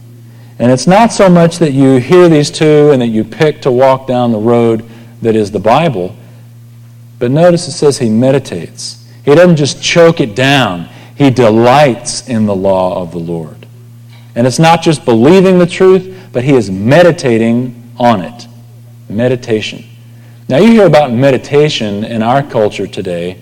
And 0.59 0.71
it's 0.71 0.87
not 0.87 1.13
so 1.13 1.29
much 1.29 1.59
that 1.59 1.73
you 1.73 1.97
hear 1.97 2.29
these 2.29 2.51
two 2.51 2.91
and 2.93 3.03
that 3.03 3.09
you 3.09 3.25
pick 3.25 3.61
to 3.63 3.71
walk 3.71 4.07
down 4.07 4.33
the 4.33 4.39
road 4.39 4.89
that 5.23 5.35
is 5.35 5.51
the 5.51 5.59
Bible, 5.59 6.17
but 7.19 7.31
notice 7.31 7.67
it 7.67 7.73
says 7.73 7.99
he 7.99 8.09
meditates. 8.09 9.07
He 9.25 9.35
doesn't 9.35 9.57
just 9.57 9.83
choke 9.83 10.21
it 10.21 10.35
down, 10.37 10.89
he 11.17 11.31
delights 11.31 12.29
in 12.29 12.47
the 12.47 12.55
law 12.55 13.03
of 13.03 13.11
the 13.11 13.19
Lord. 13.19 13.67
And 14.35 14.47
it's 14.47 14.59
not 14.59 14.83
just 14.83 15.05
believing 15.05 15.59
the 15.59 15.67
truth, 15.67 16.29
but 16.33 16.45
he 16.45 16.53
is 16.53 16.71
meditating 16.71 17.93
on 17.99 18.21
it. 18.21 18.47
Meditation. 19.09 19.85
Now, 20.49 20.59
you 20.59 20.71
hear 20.73 20.87
about 20.87 21.13
meditation 21.13 22.05
in 22.05 22.23
our 22.23 22.43
culture 22.43 22.87
today, 22.87 23.41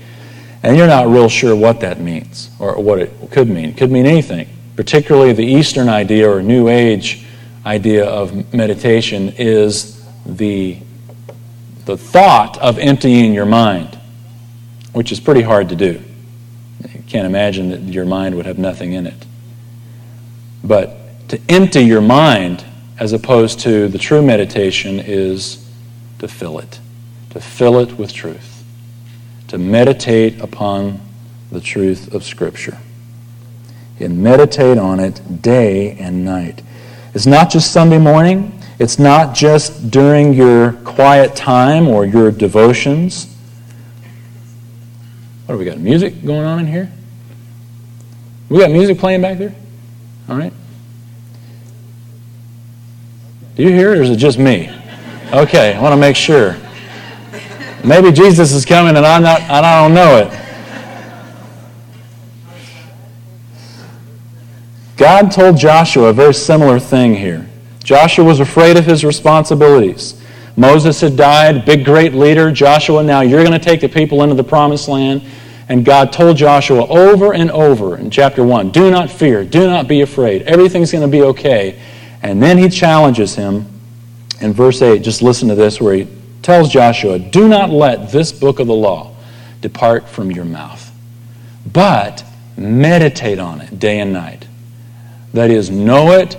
and 0.62 0.76
you're 0.76 0.86
not 0.86 1.06
real 1.06 1.28
sure 1.28 1.54
what 1.54 1.80
that 1.80 2.00
means 2.00 2.50
or 2.58 2.80
what 2.80 2.98
it 2.98 3.12
could 3.30 3.48
mean. 3.48 3.70
It 3.70 3.76
could 3.76 3.90
mean 3.90 4.06
anything 4.06 4.48
particularly 4.76 5.32
the 5.32 5.44
Eastern 5.44 5.88
idea 5.88 6.30
or 6.30 6.42
New 6.42 6.68
Age 6.68 7.24
idea 7.64 8.04
of 8.04 8.52
meditation, 8.52 9.32
is 9.38 10.04
the, 10.26 10.78
the 11.86 11.96
thought 11.96 12.58
of 12.58 12.78
emptying 12.78 13.32
your 13.32 13.46
mind, 13.46 13.98
which 14.92 15.10
is 15.12 15.20
pretty 15.20 15.42
hard 15.42 15.68
to 15.70 15.76
do. 15.76 16.02
You 16.92 17.02
can't 17.06 17.26
imagine 17.26 17.70
that 17.70 17.80
your 17.80 18.04
mind 18.04 18.34
would 18.34 18.46
have 18.46 18.58
nothing 18.58 18.92
in 18.92 19.06
it. 19.06 19.26
But 20.62 21.28
to 21.28 21.40
empty 21.48 21.80
your 21.80 22.02
mind, 22.02 22.64
as 22.98 23.12
opposed 23.12 23.60
to 23.60 23.88
the 23.88 23.98
true 23.98 24.22
meditation, 24.22 25.00
is 25.00 25.66
to 26.18 26.28
fill 26.28 26.58
it, 26.58 26.80
to 27.34 27.40
fill 27.40 27.80
it 27.80 27.98
with 27.98 28.12
truth, 28.12 28.64
to 29.48 29.58
meditate 29.58 30.40
upon 30.40 31.00
the 31.52 31.60
truth 31.60 32.14
of 32.14 32.24
Scripture 32.24 32.78
and 34.00 34.22
meditate 34.22 34.78
on 34.78 35.00
it 35.00 35.42
day 35.42 35.96
and 35.98 36.24
night. 36.24 36.62
It's 37.12 37.26
not 37.26 37.50
just 37.50 37.72
Sunday 37.72 37.98
morning, 37.98 38.58
it's 38.78 38.98
not 38.98 39.34
just 39.34 39.90
during 39.90 40.32
your 40.32 40.72
quiet 40.84 41.36
time 41.36 41.88
or 41.88 42.04
your 42.04 42.30
devotions. 42.30 43.26
What 45.46 45.54
have 45.54 45.58
we 45.58 45.64
got? 45.64 45.78
Music 45.78 46.24
going 46.24 46.44
on 46.44 46.60
in 46.60 46.66
here? 46.66 46.90
We 48.48 48.58
got 48.58 48.70
music 48.70 48.98
playing 48.98 49.22
back 49.22 49.38
there? 49.38 49.54
All 50.28 50.36
right. 50.36 50.52
Do 53.56 53.62
you 53.62 53.70
hear 53.70 53.92
it 53.92 53.98
or 53.98 54.02
is 54.02 54.10
it 54.10 54.16
just 54.16 54.38
me? 54.38 54.70
Okay, 55.32 55.74
I 55.74 55.80
want 55.80 55.92
to 55.92 55.96
make 55.96 56.16
sure. 56.16 56.56
Maybe 57.84 58.10
Jesus 58.12 58.52
is 58.52 58.64
coming 58.64 58.96
and 58.96 59.04
I'm 59.04 59.22
not 59.22 59.42
and 59.42 59.66
I 59.66 59.82
don't 59.82 59.94
know 59.94 60.16
it. 60.16 60.40
God 64.96 65.30
told 65.30 65.58
Joshua 65.58 66.08
a 66.08 66.12
very 66.12 66.32
similar 66.32 66.78
thing 66.78 67.14
here. 67.14 67.46
Joshua 67.82 68.24
was 68.24 68.40
afraid 68.40 68.78
of 68.78 68.86
his 68.86 69.04
responsibilities. 69.04 70.18
Moses 70.56 71.00
had 71.00 71.16
died, 71.16 71.66
big, 71.66 71.84
great 71.84 72.14
leader. 72.14 72.50
Joshua, 72.50 73.02
now 73.02 73.20
you're 73.20 73.44
going 73.44 73.58
to 73.58 73.64
take 73.64 73.82
the 73.82 73.88
people 73.88 74.22
into 74.22 74.34
the 74.34 74.44
promised 74.44 74.88
land. 74.88 75.22
And 75.68 75.84
God 75.84 76.12
told 76.12 76.36
Joshua 76.38 76.86
over 76.86 77.34
and 77.34 77.50
over 77.50 77.98
in 77.98 78.10
chapter 78.10 78.44
1 78.44 78.70
do 78.70 78.90
not 78.90 79.10
fear, 79.10 79.44
do 79.44 79.66
not 79.66 79.88
be 79.88 80.00
afraid. 80.00 80.42
Everything's 80.42 80.92
going 80.92 81.02
to 81.02 81.08
be 81.08 81.22
okay. 81.22 81.78
And 82.22 82.42
then 82.42 82.56
he 82.56 82.70
challenges 82.70 83.34
him 83.34 83.66
in 84.40 84.54
verse 84.54 84.80
8. 84.80 85.02
Just 85.02 85.20
listen 85.20 85.48
to 85.48 85.54
this, 85.54 85.80
where 85.80 85.94
he 85.94 86.08
tells 86.44 86.68
Joshua, 86.68 87.18
Do 87.18 87.48
not 87.48 87.70
let 87.70 88.12
this 88.12 88.30
book 88.30 88.60
of 88.60 88.68
the 88.68 88.74
law 88.74 89.14
depart 89.60 90.08
from 90.08 90.30
your 90.30 90.44
mouth, 90.44 90.92
but 91.70 92.24
meditate 92.56 93.38
on 93.38 93.60
it 93.60 93.78
day 93.78 93.98
and 93.98 94.12
night 94.12 94.46
that 95.34 95.50
is, 95.50 95.68
know 95.68 96.12
it, 96.12 96.38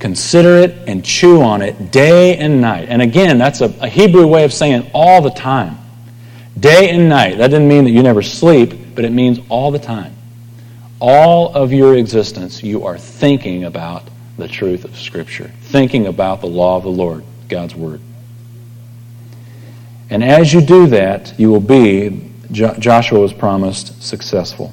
consider 0.00 0.56
it, 0.56 0.88
and 0.88 1.04
chew 1.04 1.40
on 1.42 1.62
it 1.62 1.92
day 1.92 2.36
and 2.36 2.60
night. 2.60 2.88
And 2.88 3.00
again, 3.00 3.38
that's 3.38 3.60
a, 3.60 3.66
a 3.80 3.88
Hebrew 3.88 4.26
way 4.26 4.44
of 4.44 4.52
saying 4.52 4.90
all 4.92 5.22
the 5.22 5.30
time. 5.30 5.78
Day 6.58 6.90
and 6.90 7.08
night. 7.08 7.38
That 7.38 7.48
didn't 7.48 7.68
mean 7.68 7.84
that 7.84 7.90
you 7.90 8.02
never 8.02 8.20
sleep, 8.20 8.74
but 8.94 9.04
it 9.04 9.12
means 9.12 9.38
all 9.48 9.70
the 9.70 9.78
time. 9.78 10.14
All 11.00 11.54
of 11.54 11.72
your 11.72 11.96
existence, 11.96 12.62
you 12.62 12.84
are 12.84 12.98
thinking 12.98 13.64
about 13.64 14.02
the 14.38 14.48
truth 14.48 14.84
of 14.84 14.98
Scripture, 14.98 15.50
thinking 15.62 16.06
about 16.06 16.40
the 16.40 16.48
law 16.48 16.76
of 16.76 16.82
the 16.82 16.90
Lord, 16.90 17.24
God's 17.48 17.74
Word. 17.74 18.00
And 20.12 20.22
as 20.22 20.52
you 20.52 20.60
do 20.60 20.86
that, 20.88 21.34
you 21.38 21.50
will 21.50 21.58
be, 21.58 22.30
Joshua 22.52 23.18
was 23.18 23.32
promised, 23.32 24.00
successful 24.00 24.72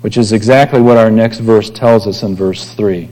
which 0.00 0.16
is 0.16 0.32
exactly 0.32 0.80
what 0.80 0.96
our 0.96 1.10
next 1.10 1.38
verse 1.38 1.70
tells 1.70 2.06
us 2.06 2.22
in 2.22 2.34
verse 2.34 2.72
3. 2.74 3.08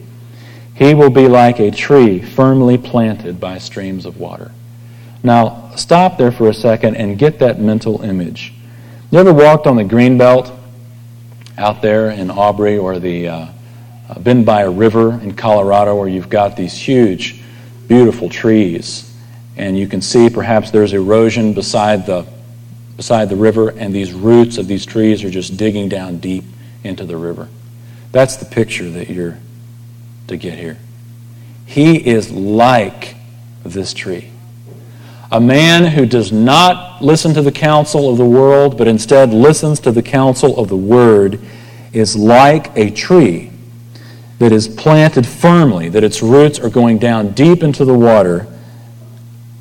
He 0.75 0.95
will 0.95 1.11
be 1.11 1.29
like 1.29 1.59
a 1.59 1.71
tree 1.71 2.21
firmly 2.23 2.79
planted 2.79 3.41
by 3.41 3.59
streams 3.59 4.07
of 4.07 4.19
water. 4.19 4.53
Now, 5.23 5.73
stop 5.77 6.17
there 6.17 6.33
for 6.33 6.49
a 6.49 6.55
second 6.55 6.97
and 6.97 7.19
get 7.19 7.41
that 7.41 7.61
mental 7.61 8.03
image. 8.03 8.55
You 9.11 9.19
ever 9.19 9.35
walked 9.35 9.67
on 9.67 9.77
the 9.77 9.85
green 9.85 10.17
belt 10.17 10.53
out 11.57 11.83
there 11.83 12.11
in 12.11 12.31
Aubrey 12.31 12.79
or 12.79 12.99
the 13.01 13.29
uh, 13.29 13.47
uh, 14.09 14.19
been 14.21 14.45
by 14.45 14.63
a 14.63 14.71
river 14.71 15.13
in 15.21 15.35
Colorado 15.35 15.97
where 15.97 16.09
you've 16.09 16.31
got 16.31 16.57
these 16.57 16.75
huge, 16.75 17.43
beautiful 17.89 18.29
trees, 18.29 19.08
and 19.59 19.77
you 19.77 19.89
can 19.89 20.01
see 20.01 20.31
perhaps 20.31 20.71
there's 20.71 20.93
erosion 20.93 21.53
beside 21.53 22.07
the 22.07 22.27
beside 22.97 23.29
the 23.29 23.37
river, 23.37 23.69
and 23.71 23.95
these 23.95 24.13
roots 24.13 24.59
of 24.59 24.67
these 24.67 24.85
trees 24.85 25.23
are 25.23 25.31
just 25.31 25.57
digging 25.57 25.89
down 25.89 26.19
deep 26.19 26.43
into 26.83 27.05
the 27.05 27.17
river. 27.17 27.49
That's 28.11 28.37
the 28.37 28.45
picture 28.45 28.91
that 28.91 29.09
you're 29.09 29.39
to 30.27 30.37
get 30.37 30.59
here. 30.59 30.79
He 31.65 31.97
is 31.97 32.33
like 32.33 33.15
this 33.63 33.95
tree. 33.95 34.31
A 35.31 35.41
man 35.41 35.93
who 35.93 36.07
does 36.07 36.33
not 36.33 37.01
listen 37.01 37.35
to 37.35 37.43
the 37.43 37.53
counsel 37.53 38.11
of 38.11 38.17
the 38.17 38.27
world, 38.27 38.77
but 38.77 38.89
instead 38.89 39.33
listens 39.33 39.79
to 39.81 39.93
the 39.93 40.03
counsel 40.03 40.59
of 40.59 40.69
the 40.69 40.77
word, 40.77 41.39
is 41.93 42.17
like 42.17 42.77
a 42.77 42.91
tree 42.91 43.53
that 44.41 44.51
is 44.51 44.67
planted 44.67 45.25
firmly, 45.25 45.89
that 45.91 46.03
its 46.03 46.21
roots 46.21 46.59
are 46.59 46.71
going 46.71 46.99
down 46.99 47.31
deep 47.31 47.63
into 47.63 47.85
the 47.85 47.95
water 47.95 48.49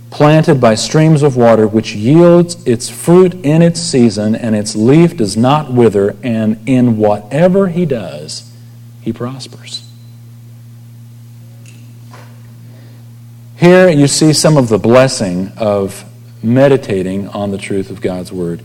planted 0.10 0.62
by 0.62 0.76
streams 0.76 1.22
of 1.22 1.36
water, 1.36 1.68
which 1.68 1.94
yields 1.94 2.66
its 2.66 2.90
fruit 2.90 3.34
in 3.46 3.62
its 3.62 3.80
season, 3.80 4.36
and 4.36 4.56
its 4.56 4.76
leaf 4.76 5.18
does 5.18 5.36
not 5.36 5.72
wither, 5.72 6.16
and 6.24 6.58
in 6.68 6.98
whatever 6.98 7.68
he 7.68 7.86
does, 7.86 8.52
he 9.02 9.12
prospers. 9.12 9.84
Here 13.58 13.90
you 13.90 14.08
see 14.08 14.34
some 14.34 14.56
of 14.56 14.70
the 14.70 14.78
blessing 14.78 15.52
of 15.58 16.06
meditating 16.44 17.28
on 17.30 17.52
the 17.52 17.58
truth 17.58 17.90
of 17.90 18.02
God's 18.02 18.32
Word. 18.32 18.62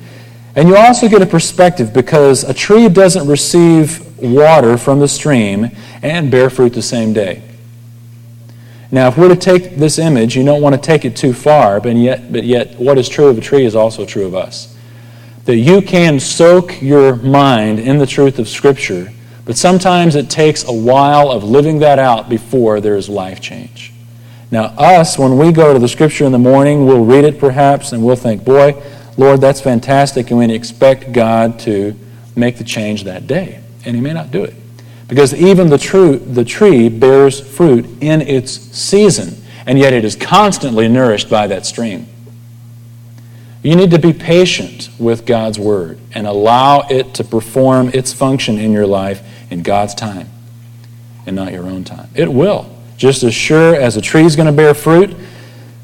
And 0.55 0.69
you 0.69 0.77
also 0.77 1.09
get 1.09 1.23
a 1.23 1.27
perspective 1.27 1.95
because 1.95 2.45
a 2.45 2.53
tree 2.53 2.89
doesn't 2.89 3.27
receive 3.27 4.07
water 4.19 4.77
from 4.77 5.01
the 5.01 5.09
stream 5.09 5.71
and 6.03 6.31
bear 6.31 6.51
fruit 6.51 6.75
the 6.75 6.83
same 6.83 7.15
day. 7.15 7.43
Now, 8.93 9.09
if 9.09 9.17
we're 9.17 9.31
to 9.31 9.37
take 9.37 9.77
this 9.77 9.99
image, 9.99 10.37
you 10.37 10.45
don't 10.45 10.61
want 10.61 10.75
to 10.75 10.81
take 10.81 11.07
it 11.07 11.17
too 11.17 11.33
far, 11.33 11.81
but 11.81 11.97
yet, 11.97 12.31
but 12.31 12.45
yet 12.45 12.79
what 12.79 12.99
is 12.99 13.09
true 13.09 13.29
of 13.29 13.39
a 13.39 13.41
tree 13.41 13.65
is 13.65 13.75
also 13.75 14.05
true 14.05 14.27
of 14.27 14.35
us. 14.35 14.77
That 15.47 15.57
you 15.57 15.81
can 15.81 16.21
soak 16.21 16.81
your 16.83 17.17
mind 17.17 17.79
in 17.79 17.97
the 17.97 18.07
truth 18.07 18.39
of 18.39 18.49
Scripture, 18.49 19.11
but 19.47 19.57
sometimes 19.57 20.15
it 20.15 20.29
takes 20.29 20.65
a 20.65 20.73
while 20.73 21.31
of 21.31 21.43
living 21.43 21.79
that 21.79 21.99
out 21.99 22.29
before 22.29 22.83
there 22.83 22.97
is 22.97 23.09
life 23.09 23.41
change. 23.41 23.95
Now, 24.51 24.65
us, 24.77 25.19
when 25.19 25.39
we 25.39 25.51
go 25.51 25.73
to 25.73 25.79
the 25.79 25.89
scripture 25.89 26.27
in 26.27 26.33
the 26.33 26.39
morning, 26.39 26.85
we'll 26.85 27.07
read 27.07 27.25
it 27.25 27.41
perhaps 27.41 27.93
and 27.93 28.05
we'll 28.05 28.17
think, 28.17 28.45
boy, 28.45 28.81
Lord, 29.17 29.41
that's 29.41 29.63
fantastic. 29.63 30.29
And 30.31 30.39
we 30.39 30.53
expect 30.53 31.11
God 31.13 31.59
to 31.61 31.99
make 32.37 32.59
the 32.59 32.65
change 32.65 33.05
that 33.05 33.27
day. 33.27 33.61
And 33.87 33.97
He 33.97 34.03
may 34.03 34.13
not 34.13 34.31
do 34.31 34.45
it. 34.45 34.55
Because 35.13 35.35
even 35.35 35.69
the, 35.69 35.77
true, 35.77 36.17
the 36.17 36.43
tree 36.43 36.89
bears 36.89 37.39
fruit 37.39 37.85
in 38.01 38.23
its 38.23 38.51
season, 38.51 39.37
and 39.67 39.79
yet 39.79 39.93
it 39.93 40.07
is 40.07 40.17
constantly 40.17 40.89
nourished 40.89 41.29
by 41.29 41.47
that 41.49 41.67
stream. 41.67 42.07
You 43.63 43.77
need 43.77 43.91
to 43.91 43.99
be 43.99 44.15
patient 44.15 44.89
with 44.99 45.27
God's 45.27 45.59
Word 45.59 45.99
and 46.15 46.27
allow 46.27 46.87
it 46.89 47.13
to 47.17 47.25
perform 47.25 47.91
its 47.93 48.15
function 48.15 48.57
in 48.57 48.73
your 48.73 48.87
life 48.87 49.23
in 49.51 49.63
God's 49.63 49.95
time 49.95 50.31
and 51.27 51.37
not 51.37 51.53
your 51.53 51.65
own 51.65 51.85
time. 51.85 52.09
It 52.15 52.33
will. 52.33 52.75
Just 52.97 53.23
as 53.23 53.35
sure 53.35 53.75
as 53.75 53.99
a 53.99 54.01
tree 54.01 54.25
is 54.25 54.35
going 54.35 54.47
to 54.47 54.53
bear 54.53 54.73
fruit 54.73 55.15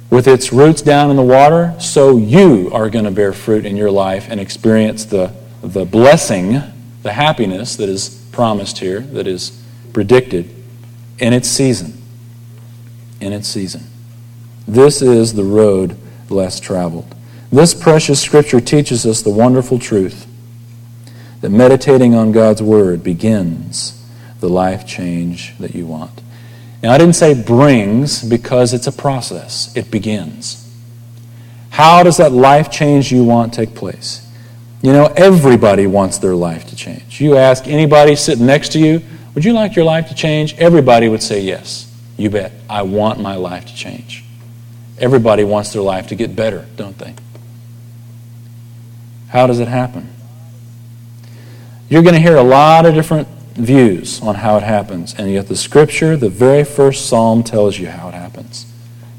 with 0.08 0.26
its 0.26 0.54
roots 0.54 0.80
down 0.80 1.11
in 1.11 1.16
the 1.16 1.23
water, 1.23 1.75
so 1.78 2.16
you 2.16 2.70
are 2.73 2.88
going 2.88 3.04
to 3.04 3.11
bear 3.11 3.35
fruit 3.35 3.66
in 3.66 3.76
your 3.76 3.90
life 3.90 4.26
and 4.30 4.40
experience 4.40 5.04
the, 5.04 5.35
the 5.61 5.85
blessing, 5.85 6.62
the 7.02 7.12
happiness 7.12 7.76
that 7.76 7.90
is 7.90 8.17
promised 8.38 8.78
here, 8.78 9.00
that 9.00 9.26
is 9.26 9.61
predicted 9.92 10.49
in 11.18 11.33
its 11.33 11.49
season. 11.49 12.00
In 13.21 13.33
its 13.33 13.49
season. 13.49 13.83
This 14.68 15.02
is 15.02 15.35
the 15.35 15.42
road 15.42 15.97
less 16.30 16.61
traveled. 16.61 17.16
This 17.50 17.75
precious 17.75 18.23
scripture 18.23 18.61
teaches 18.61 19.04
us 19.04 19.23
the 19.23 19.30
wonderful 19.30 19.80
truth 19.80 20.28
that 21.40 21.50
meditating 21.50 22.14
on 22.14 22.30
God's 22.30 22.62
Word 22.62 23.02
begins 23.02 24.09
the 24.38 24.49
life 24.49 24.87
change 24.87 25.59
that 25.59 25.75
you 25.75 25.87
want. 25.87 26.23
Now, 26.80 26.92
I 26.92 26.99
didn't 26.99 27.16
say 27.16 27.35
brings 27.35 28.23
because 28.23 28.73
it's 28.73 28.87
a 28.87 28.92
process, 28.92 29.76
it 29.76 29.90
begins. 29.90 30.64
How 31.71 32.04
does 32.04 32.18
that 32.18 32.30
life 32.30 32.71
change 32.71 33.11
you 33.11 33.25
want 33.25 33.52
take 33.52 33.75
place? 33.75 34.27
You 34.82 34.92
know, 34.92 35.12
everybody 35.16 35.87
wants 35.87 36.18
their 36.18 36.37
life 36.37 36.66
to 36.68 36.76
change. 36.76 37.20
You 37.20 37.37
ask 37.37 37.66
anybody 37.66 38.14
sitting 38.14 38.47
next 38.47 38.73
to 38.73 38.78
you, 38.78 39.02
would 39.35 39.44
you 39.44 39.52
like 39.52 39.75
your 39.75 39.85
life 39.85 40.08
to 40.08 40.14
change? 40.14 40.54
Everybody 40.54 41.08
would 41.08 41.23
say 41.23 41.40
yes. 41.40 41.85
You 42.16 42.30
bet. 42.30 42.52
I 42.68 42.82
want 42.82 43.20
my 43.20 43.37
life 43.37 43.66
to 43.66 43.75
change. 43.75 44.25
Everybody 44.99 45.44
wants 45.44 45.73
their 45.73 45.82
life 45.82 46.08
to 46.08 46.14
get 46.14 46.35
better, 46.35 46.66
don't 46.76 46.99
they? 46.99 47.14
How 49.28 49.47
does 49.47 49.61
it 49.61 49.68
happen? 49.68 50.08
You're 51.88 52.02
going 52.02 52.14
to 52.14 52.20
hear 52.20 52.37
a 52.37 52.42
lot 52.42 52.87
of 52.87 52.94
different 52.94 53.28
views 53.54 54.20
on 54.20 54.37
how 54.37 54.56
it 54.56 54.62
happens, 54.62 55.14
and 55.14 55.30
yet 55.30 55.49
the 55.49 55.56
scripture, 55.56 56.16
the 56.16 56.28
very 56.28 56.64
first 56.64 57.06
psalm, 57.06 57.42
tells 57.42 57.78
you 57.78 57.88
how 57.88 58.08
it 58.08 58.14
happens 58.14 58.66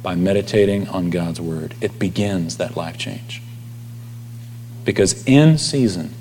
by 0.03 0.15
meditating 0.15 0.87
on 0.89 1.09
God's 1.09 1.41
word. 1.41 1.75
It 1.81 1.99
begins 1.99 2.57
that 2.57 2.77
life 2.77 2.97
change. 2.97 3.41
Because 4.89 5.23
in 5.27 5.59
season, 5.59 6.11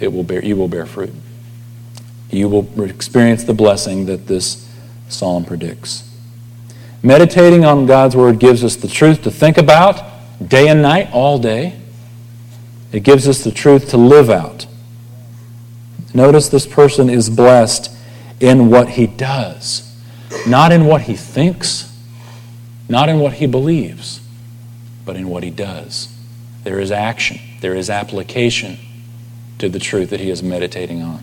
it 0.00 0.12
will 0.12 0.24
bear, 0.24 0.44
you 0.44 0.56
will 0.56 0.66
bear 0.66 0.84
fruit. 0.84 1.14
You 2.28 2.48
will 2.48 2.82
experience 2.82 3.44
the 3.44 3.54
blessing 3.54 4.06
that 4.06 4.26
this 4.26 4.68
psalm 5.08 5.44
predicts. 5.44 6.12
Meditating 7.04 7.64
on 7.64 7.86
God's 7.86 8.16
word 8.16 8.40
gives 8.40 8.64
us 8.64 8.74
the 8.74 8.88
truth 8.88 9.22
to 9.22 9.30
think 9.30 9.58
about 9.58 10.02
day 10.44 10.66
and 10.66 10.82
night, 10.82 11.10
all 11.12 11.38
day. 11.38 11.78
It 12.90 13.04
gives 13.04 13.28
us 13.28 13.44
the 13.44 13.52
truth 13.52 13.90
to 13.90 13.96
live 13.96 14.28
out. 14.28 14.66
Notice 16.12 16.48
this 16.48 16.66
person 16.66 17.08
is 17.08 17.30
blessed 17.30 17.96
in 18.40 18.70
what 18.70 18.88
he 18.88 19.06
does, 19.06 19.96
not 20.48 20.72
in 20.72 20.86
what 20.86 21.02
he 21.02 21.14
thinks, 21.14 21.96
not 22.88 23.08
in 23.08 23.20
what 23.20 23.34
he 23.34 23.46
believes, 23.46 24.20
but 25.04 25.14
in 25.14 25.28
what 25.28 25.44
he 25.44 25.50
does. 25.50 26.11
There 26.64 26.78
is 26.78 26.90
action, 26.90 27.40
there 27.60 27.74
is 27.74 27.90
application 27.90 28.78
to 29.58 29.68
the 29.68 29.78
truth 29.78 30.10
that 30.10 30.20
he 30.20 30.30
is 30.30 30.42
meditating 30.42 31.02
on. 31.02 31.22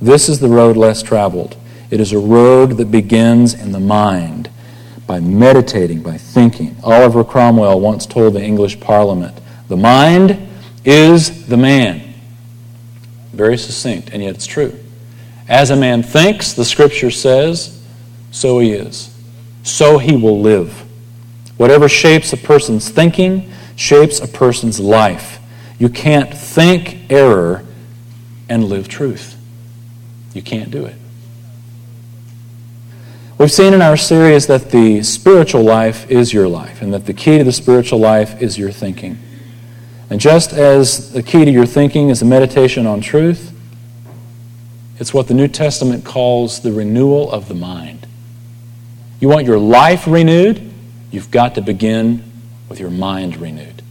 This 0.00 0.28
is 0.28 0.40
the 0.40 0.48
road 0.48 0.76
less 0.76 1.02
traveled. 1.02 1.56
It 1.90 2.00
is 2.00 2.12
a 2.12 2.18
road 2.18 2.76
that 2.78 2.90
begins 2.90 3.54
in 3.54 3.72
the 3.72 3.80
mind 3.80 4.50
by 5.06 5.20
meditating, 5.20 6.02
by 6.02 6.18
thinking. 6.18 6.76
Oliver 6.82 7.24
Cromwell 7.24 7.80
once 7.80 8.06
told 8.06 8.34
the 8.34 8.42
English 8.42 8.80
Parliament 8.80 9.40
the 9.68 9.76
mind 9.76 10.48
is 10.84 11.46
the 11.46 11.56
man. 11.56 12.14
Very 13.32 13.56
succinct, 13.56 14.10
and 14.10 14.22
yet 14.22 14.34
it's 14.34 14.46
true. 14.46 14.78
As 15.48 15.70
a 15.70 15.76
man 15.76 16.02
thinks, 16.02 16.52
the 16.52 16.64
scripture 16.64 17.10
says, 17.10 17.84
so 18.30 18.58
he 18.58 18.72
is. 18.72 19.14
So 19.62 19.98
he 19.98 20.16
will 20.16 20.40
live. 20.40 20.84
Whatever 21.56 21.88
shapes 21.88 22.32
a 22.32 22.36
person's 22.36 22.90
thinking 22.90 23.50
shapes 23.76 24.18
a 24.18 24.26
person's 24.26 24.80
life. 24.80 25.38
You 25.78 25.88
can't 25.88 26.32
think 26.34 27.10
error 27.10 27.64
and 28.48 28.64
live 28.64 28.88
truth. 28.88 29.36
You 30.32 30.42
can't 30.42 30.70
do 30.70 30.84
it. 30.86 30.96
We've 33.38 33.52
seen 33.52 33.74
in 33.74 33.82
our 33.82 33.98
series 33.98 34.46
that 34.46 34.70
the 34.70 35.02
spiritual 35.02 35.62
life 35.62 36.10
is 36.10 36.32
your 36.32 36.48
life, 36.48 36.80
and 36.80 36.92
that 36.94 37.04
the 37.04 37.12
key 37.12 37.36
to 37.38 37.44
the 37.44 37.52
spiritual 37.52 37.98
life 37.98 38.40
is 38.40 38.56
your 38.56 38.72
thinking. 38.72 39.18
And 40.08 40.20
just 40.20 40.54
as 40.54 41.12
the 41.12 41.22
key 41.22 41.44
to 41.44 41.50
your 41.50 41.66
thinking 41.66 42.08
is 42.08 42.22
a 42.22 42.24
meditation 42.24 42.86
on 42.86 43.02
truth, 43.02 43.52
it's 44.98 45.12
what 45.12 45.28
the 45.28 45.34
New 45.34 45.48
Testament 45.48 46.04
calls 46.04 46.60
the 46.60 46.72
renewal 46.72 47.30
of 47.30 47.48
the 47.48 47.54
mind. 47.54 48.06
You 49.20 49.28
want 49.28 49.46
your 49.46 49.58
life 49.58 50.06
renewed? 50.06 50.72
You've 51.10 51.30
got 51.30 51.56
to 51.56 51.60
begin 51.60 52.25
with 52.68 52.80
your 52.80 52.90
mind 52.90 53.36
renewed. 53.36 53.82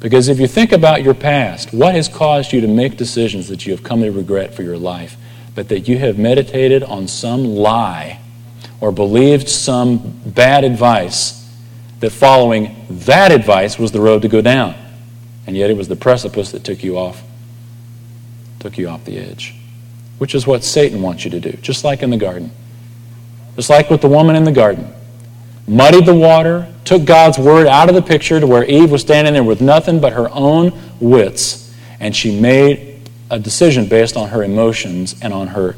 Because 0.00 0.28
if 0.28 0.40
you 0.40 0.48
think 0.48 0.72
about 0.72 1.02
your 1.02 1.14
past, 1.14 1.72
what 1.72 1.94
has 1.94 2.08
caused 2.08 2.52
you 2.52 2.60
to 2.60 2.66
make 2.66 2.96
decisions 2.96 3.48
that 3.48 3.66
you 3.66 3.72
have 3.72 3.84
come 3.84 4.00
to 4.00 4.10
regret 4.10 4.52
for 4.52 4.62
your 4.62 4.76
life, 4.76 5.16
but 5.54 5.68
that 5.68 5.86
you 5.86 5.98
have 5.98 6.18
meditated 6.18 6.82
on 6.82 7.06
some 7.06 7.44
lie 7.44 8.18
or 8.80 8.90
believed 8.90 9.48
some 9.48 10.20
bad 10.26 10.64
advice, 10.64 11.38
that 12.00 12.10
following 12.10 12.84
that 12.90 13.30
advice 13.30 13.78
was 13.78 13.92
the 13.92 14.00
road 14.00 14.22
to 14.22 14.28
go 14.28 14.40
down? 14.40 14.74
And 15.46 15.56
yet 15.56 15.70
it 15.70 15.76
was 15.76 15.86
the 15.86 15.94
precipice 15.94 16.50
that 16.50 16.64
took 16.64 16.82
you 16.82 16.98
off, 16.98 17.22
took 18.58 18.76
you 18.76 18.88
off 18.88 19.04
the 19.04 19.18
edge. 19.18 19.54
Which 20.18 20.34
is 20.34 20.44
what 20.44 20.64
Satan 20.64 21.00
wants 21.00 21.24
you 21.24 21.30
to 21.30 21.38
do, 21.38 21.52
just 21.62 21.84
like 21.84 22.02
in 22.02 22.10
the 22.10 22.16
garden. 22.16 22.50
Just 23.54 23.70
like 23.70 23.88
with 23.88 24.00
the 24.00 24.08
woman 24.08 24.34
in 24.34 24.42
the 24.42 24.52
garden. 24.52 24.92
Muddied 25.66 26.06
the 26.06 26.14
water, 26.14 26.72
took 26.84 27.04
God's 27.04 27.38
word 27.38 27.66
out 27.66 27.88
of 27.88 27.94
the 27.94 28.02
picture 28.02 28.40
to 28.40 28.46
where 28.46 28.64
Eve 28.64 28.90
was 28.90 29.00
standing 29.00 29.34
there 29.34 29.44
with 29.44 29.60
nothing 29.60 30.00
but 30.00 30.12
her 30.12 30.28
own 30.30 30.72
wits, 31.00 31.74
and 32.00 32.14
she 32.14 32.38
made 32.38 33.08
a 33.30 33.38
decision 33.38 33.86
based 33.86 34.16
on 34.16 34.28
her 34.28 34.42
emotions 34.42 35.14
and 35.22 35.32
on 35.32 35.48
her, 35.48 35.76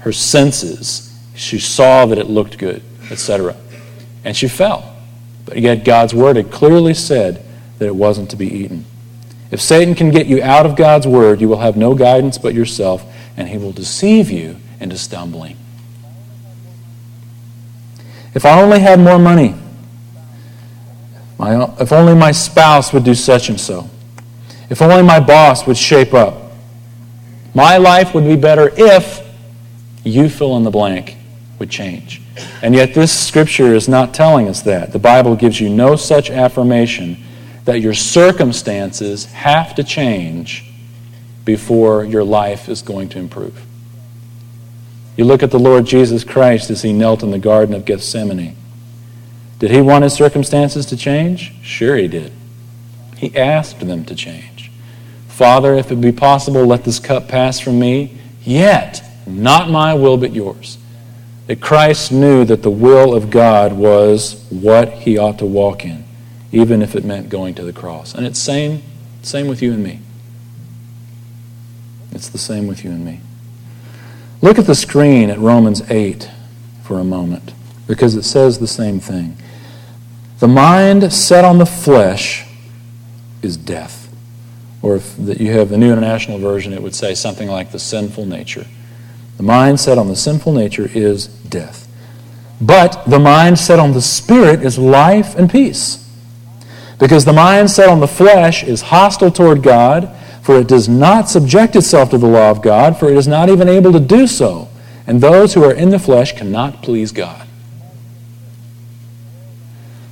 her 0.00 0.12
senses. 0.12 1.12
She 1.34 1.58
saw 1.58 2.06
that 2.06 2.18
it 2.18 2.26
looked 2.26 2.58
good, 2.58 2.82
etc. 3.10 3.56
And 4.24 4.36
she 4.36 4.48
fell. 4.48 4.94
But 5.46 5.58
yet 5.58 5.84
God's 5.84 6.14
word 6.14 6.36
had 6.36 6.50
clearly 6.50 6.94
said 6.94 7.44
that 7.78 7.86
it 7.86 7.96
wasn't 7.96 8.30
to 8.30 8.36
be 8.36 8.46
eaten. 8.46 8.84
If 9.50 9.60
Satan 9.60 9.94
can 9.94 10.10
get 10.10 10.26
you 10.26 10.42
out 10.42 10.66
of 10.66 10.76
God's 10.76 11.06
word, 11.06 11.40
you 11.40 11.48
will 11.48 11.58
have 11.58 11.76
no 11.76 11.94
guidance 11.94 12.36
but 12.36 12.54
yourself, 12.54 13.04
and 13.36 13.48
he 13.48 13.58
will 13.58 13.72
deceive 13.72 14.30
you 14.30 14.56
into 14.80 14.98
stumbling. 14.98 15.56
If 18.36 18.44
I 18.44 18.60
only 18.60 18.80
had 18.80 19.00
more 19.00 19.18
money, 19.18 19.54
my, 21.38 21.64
if 21.80 21.90
only 21.90 22.14
my 22.14 22.32
spouse 22.32 22.92
would 22.92 23.02
do 23.02 23.14
such 23.14 23.48
and 23.48 23.58
so, 23.58 23.88
if 24.68 24.82
only 24.82 25.02
my 25.02 25.20
boss 25.20 25.66
would 25.66 25.78
shape 25.78 26.12
up, 26.12 26.52
my 27.54 27.78
life 27.78 28.14
would 28.14 28.24
be 28.24 28.36
better 28.36 28.70
if 28.76 29.26
you 30.04 30.28
fill 30.28 30.58
in 30.58 30.64
the 30.64 30.70
blank 30.70 31.16
would 31.58 31.70
change. 31.70 32.20
And 32.60 32.74
yet, 32.74 32.92
this 32.92 33.10
scripture 33.10 33.74
is 33.74 33.88
not 33.88 34.12
telling 34.12 34.48
us 34.48 34.60
that. 34.62 34.92
The 34.92 34.98
Bible 34.98 35.34
gives 35.34 35.58
you 35.58 35.70
no 35.70 35.96
such 35.96 36.28
affirmation 36.28 37.16
that 37.64 37.80
your 37.80 37.94
circumstances 37.94 39.24
have 39.32 39.74
to 39.76 39.82
change 39.82 40.70
before 41.46 42.04
your 42.04 42.22
life 42.22 42.68
is 42.68 42.82
going 42.82 43.08
to 43.08 43.18
improve. 43.18 43.65
You 45.16 45.24
look 45.24 45.42
at 45.42 45.50
the 45.50 45.58
Lord 45.58 45.86
Jesus 45.86 46.24
Christ 46.24 46.70
as 46.70 46.82
he 46.82 46.92
knelt 46.92 47.22
in 47.22 47.30
the 47.30 47.38
Garden 47.38 47.74
of 47.74 47.84
Gethsemane. 47.84 48.56
Did 49.58 49.70
he 49.70 49.80
want 49.80 50.04
his 50.04 50.12
circumstances 50.12 50.84
to 50.86 50.96
change? 50.96 51.54
Sure, 51.62 51.96
he 51.96 52.08
did. 52.08 52.32
He 53.16 53.34
asked 53.34 53.80
them 53.80 54.04
to 54.04 54.14
change. 54.14 54.70
Father, 55.28 55.74
if 55.74 55.90
it 55.90 56.00
be 56.00 56.12
possible, 56.12 56.66
let 56.66 56.84
this 56.84 56.98
cup 56.98 57.28
pass 57.28 57.58
from 57.58 57.78
me, 57.78 58.18
yet 58.42 59.02
not 59.26 59.70
my 59.70 59.94
will 59.94 60.18
but 60.18 60.32
yours. 60.32 60.76
That 61.46 61.60
Christ 61.60 62.12
knew 62.12 62.44
that 62.44 62.62
the 62.62 62.70
will 62.70 63.14
of 63.14 63.30
God 63.30 63.72
was 63.72 64.46
what 64.50 64.90
he 64.90 65.16
ought 65.16 65.38
to 65.38 65.46
walk 65.46 65.84
in 65.84 66.06
even 66.56 66.80
if 66.80 66.94
it 66.94 67.04
meant 67.04 67.28
going 67.28 67.54
to 67.54 67.62
the 67.62 67.72
cross. 67.72 68.14
And 68.14 68.26
it's 68.26 68.38
same 68.38 68.82
same 69.22 69.48
with 69.48 69.60
you 69.60 69.72
and 69.72 69.82
me. 69.82 70.00
It's 72.12 72.28
the 72.28 72.38
same 72.38 72.66
with 72.66 72.84
you 72.84 72.90
and 72.90 73.04
me. 73.04 73.20
Look 74.46 74.60
at 74.60 74.66
the 74.66 74.76
screen 74.76 75.28
at 75.28 75.40
Romans 75.40 75.82
8 75.90 76.30
for 76.84 77.00
a 77.00 77.04
moment. 77.04 77.52
because 77.88 78.14
it 78.14 78.22
says 78.22 78.60
the 78.60 78.68
same 78.68 79.00
thing. 79.00 79.36
The 80.38 80.46
mind 80.46 81.12
set 81.12 81.44
on 81.44 81.58
the 81.58 81.66
flesh 81.66 82.46
is 83.42 83.56
death. 83.56 84.08
Or 84.82 84.94
if 84.94 85.16
you 85.18 85.50
have 85.50 85.68
the 85.68 85.76
New 85.76 85.90
International 85.90 86.38
Version, 86.38 86.72
it 86.72 86.80
would 86.80 86.94
say 86.94 87.12
something 87.12 87.48
like 87.48 87.72
the 87.72 87.80
sinful 87.80 88.26
nature. 88.26 88.66
The 89.36 89.42
mind 89.42 89.80
set 89.80 89.98
on 89.98 90.06
the 90.06 90.14
sinful 90.14 90.52
nature 90.52 90.88
is 90.94 91.26
death. 91.26 91.88
But 92.60 93.02
the 93.04 93.18
mind 93.18 93.58
set 93.58 93.80
on 93.80 93.94
the 93.94 94.02
spirit 94.02 94.62
is 94.62 94.78
life 94.78 95.34
and 95.34 95.50
peace. 95.50 96.08
Because 97.00 97.24
the 97.24 97.32
mind 97.32 97.68
set 97.72 97.88
on 97.88 97.98
the 97.98 98.06
flesh 98.06 98.62
is 98.62 98.80
hostile 98.82 99.32
toward 99.32 99.64
God, 99.64 100.08
for 100.46 100.60
it 100.60 100.68
does 100.68 100.88
not 100.88 101.28
subject 101.28 101.74
itself 101.74 102.10
to 102.10 102.18
the 102.18 102.26
law 102.28 102.52
of 102.52 102.62
God, 102.62 102.96
for 102.96 103.10
it 103.10 103.16
is 103.16 103.26
not 103.26 103.48
even 103.48 103.68
able 103.68 103.90
to 103.90 103.98
do 103.98 104.28
so. 104.28 104.68
And 105.04 105.20
those 105.20 105.54
who 105.54 105.64
are 105.64 105.74
in 105.74 105.90
the 105.90 105.98
flesh 105.98 106.36
cannot 106.36 106.84
please 106.84 107.10
God. 107.10 107.48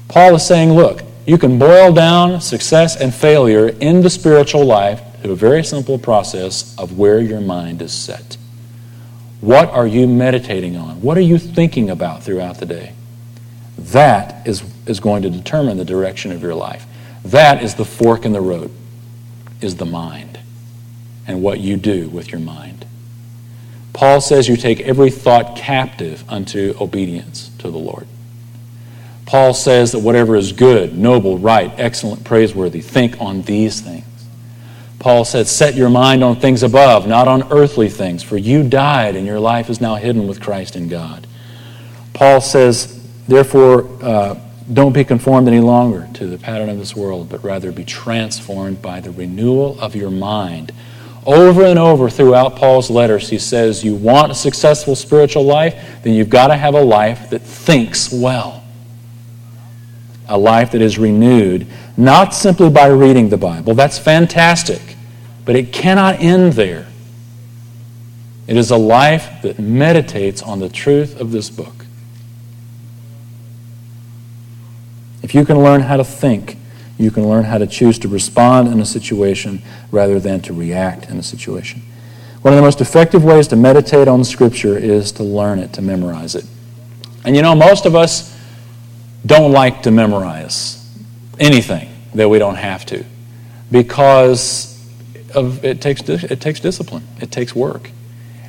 Paul 0.08 0.34
is 0.34 0.44
saying, 0.44 0.72
look, 0.72 1.02
you 1.24 1.38
can 1.38 1.56
boil 1.56 1.92
down 1.92 2.40
success 2.40 3.00
and 3.00 3.14
failure 3.14 3.68
in 3.68 4.02
the 4.02 4.10
spiritual 4.10 4.64
life 4.64 5.00
to 5.22 5.30
a 5.30 5.36
very 5.36 5.62
simple 5.62 6.00
process 6.00 6.76
of 6.78 6.98
where 6.98 7.20
your 7.20 7.40
mind 7.40 7.80
is 7.80 7.92
set. 7.92 8.36
What 9.40 9.68
are 9.68 9.86
you 9.86 10.08
meditating 10.08 10.76
on? 10.76 11.00
What 11.00 11.16
are 11.16 11.20
you 11.20 11.38
thinking 11.38 11.90
about 11.90 12.24
throughout 12.24 12.58
the 12.58 12.66
day? 12.66 12.92
That 13.78 14.44
is, 14.48 14.64
is 14.86 14.98
going 14.98 15.22
to 15.22 15.30
determine 15.30 15.76
the 15.76 15.84
direction 15.84 16.32
of 16.32 16.42
your 16.42 16.56
life. 16.56 16.86
That 17.24 17.62
is 17.62 17.76
the 17.76 17.84
fork 17.84 18.24
in 18.24 18.32
the 18.32 18.40
road, 18.40 18.72
is 19.64 19.76
the 19.76 19.86
mind 19.86 20.38
and 21.26 21.42
what 21.42 21.58
you 21.58 21.76
do 21.76 22.08
with 22.08 22.30
your 22.30 22.40
mind. 22.40 22.84
Paul 23.92 24.20
says 24.20 24.48
you 24.48 24.56
take 24.56 24.80
every 24.80 25.10
thought 25.10 25.56
captive 25.56 26.24
unto 26.28 26.74
obedience 26.80 27.50
to 27.58 27.70
the 27.70 27.78
Lord. 27.78 28.06
Paul 29.24 29.54
says 29.54 29.92
that 29.92 30.00
whatever 30.00 30.36
is 30.36 30.52
good, 30.52 30.96
noble, 30.96 31.38
right, 31.38 31.72
excellent, 31.78 32.24
praiseworthy, 32.24 32.80
think 32.80 33.20
on 33.20 33.42
these 33.42 33.80
things. 33.80 34.04
Paul 34.98 35.24
said, 35.24 35.46
Set 35.46 35.74
your 35.74 35.88
mind 35.90 36.22
on 36.22 36.36
things 36.36 36.62
above, 36.62 37.06
not 37.06 37.28
on 37.28 37.50
earthly 37.52 37.88
things, 37.88 38.22
for 38.22 38.36
you 38.36 38.68
died 38.68 39.16
and 39.16 39.26
your 39.26 39.40
life 39.40 39.70
is 39.70 39.80
now 39.80 39.94
hidden 39.94 40.26
with 40.26 40.40
Christ 40.40 40.76
in 40.76 40.88
God. 40.88 41.26
Paul 42.12 42.40
says, 42.40 43.00
Therefore, 43.26 43.88
uh, 44.02 44.40
don't 44.72 44.92
be 44.92 45.04
conformed 45.04 45.46
any 45.46 45.60
longer 45.60 46.08
to 46.14 46.26
the 46.26 46.38
pattern 46.38 46.70
of 46.70 46.78
this 46.78 46.96
world, 46.96 47.28
but 47.28 47.44
rather 47.44 47.70
be 47.70 47.84
transformed 47.84 48.80
by 48.80 49.00
the 49.00 49.10
renewal 49.10 49.78
of 49.80 49.94
your 49.94 50.10
mind. 50.10 50.72
Over 51.26 51.64
and 51.64 51.78
over 51.78 52.08
throughout 52.08 52.56
Paul's 52.56 52.90
letters, 52.90 53.28
he 53.28 53.38
says, 53.38 53.84
You 53.84 53.94
want 53.94 54.32
a 54.32 54.34
successful 54.34 54.94
spiritual 54.94 55.44
life? 55.44 56.02
Then 56.02 56.14
you've 56.14 56.30
got 56.30 56.48
to 56.48 56.56
have 56.56 56.74
a 56.74 56.82
life 56.82 57.30
that 57.30 57.40
thinks 57.40 58.12
well. 58.12 58.62
A 60.28 60.38
life 60.38 60.72
that 60.72 60.80
is 60.80 60.98
renewed, 60.98 61.66
not 61.96 62.34
simply 62.34 62.70
by 62.70 62.86
reading 62.86 63.28
the 63.28 63.36
Bible. 63.36 63.74
That's 63.74 63.98
fantastic. 63.98 64.96
But 65.44 65.56
it 65.56 65.72
cannot 65.72 66.20
end 66.20 66.54
there. 66.54 66.86
It 68.46 68.56
is 68.56 68.70
a 68.70 68.76
life 68.76 69.42
that 69.42 69.58
meditates 69.58 70.42
on 70.42 70.60
the 70.60 70.68
truth 70.68 71.20
of 71.20 71.32
this 71.32 71.50
book. 71.50 71.83
If 75.24 75.34
you 75.34 75.46
can 75.46 75.58
learn 75.58 75.80
how 75.80 75.96
to 75.96 76.04
think, 76.04 76.58
you 76.98 77.10
can 77.10 77.26
learn 77.26 77.44
how 77.44 77.56
to 77.56 77.66
choose 77.66 77.98
to 78.00 78.08
respond 78.08 78.68
in 78.68 78.78
a 78.78 78.84
situation 78.84 79.62
rather 79.90 80.20
than 80.20 80.42
to 80.42 80.52
react 80.52 81.08
in 81.08 81.16
a 81.18 81.22
situation. 81.22 81.80
One 82.42 82.52
of 82.52 82.58
the 82.58 82.62
most 82.62 82.82
effective 82.82 83.24
ways 83.24 83.48
to 83.48 83.56
meditate 83.56 84.06
on 84.06 84.22
Scripture 84.22 84.76
is 84.76 85.12
to 85.12 85.22
learn 85.22 85.60
it, 85.60 85.72
to 85.72 85.82
memorize 85.82 86.34
it. 86.34 86.44
And 87.24 87.34
you 87.34 87.40
know, 87.40 87.54
most 87.54 87.86
of 87.86 87.94
us 87.94 88.38
don't 89.24 89.50
like 89.50 89.82
to 89.84 89.90
memorize 89.90 90.86
anything 91.40 91.88
that 92.14 92.28
we 92.28 92.38
don't 92.38 92.56
have 92.56 92.84
to 92.86 93.02
because 93.70 94.78
of 95.34 95.64
it 95.64 95.80
takes 95.80 96.06
it 96.06 96.38
takes 96.42 96.60
discipline. 96.60 97.08
It 97.22 97.32
takes 97.32 97.54
work. 97.54 97.90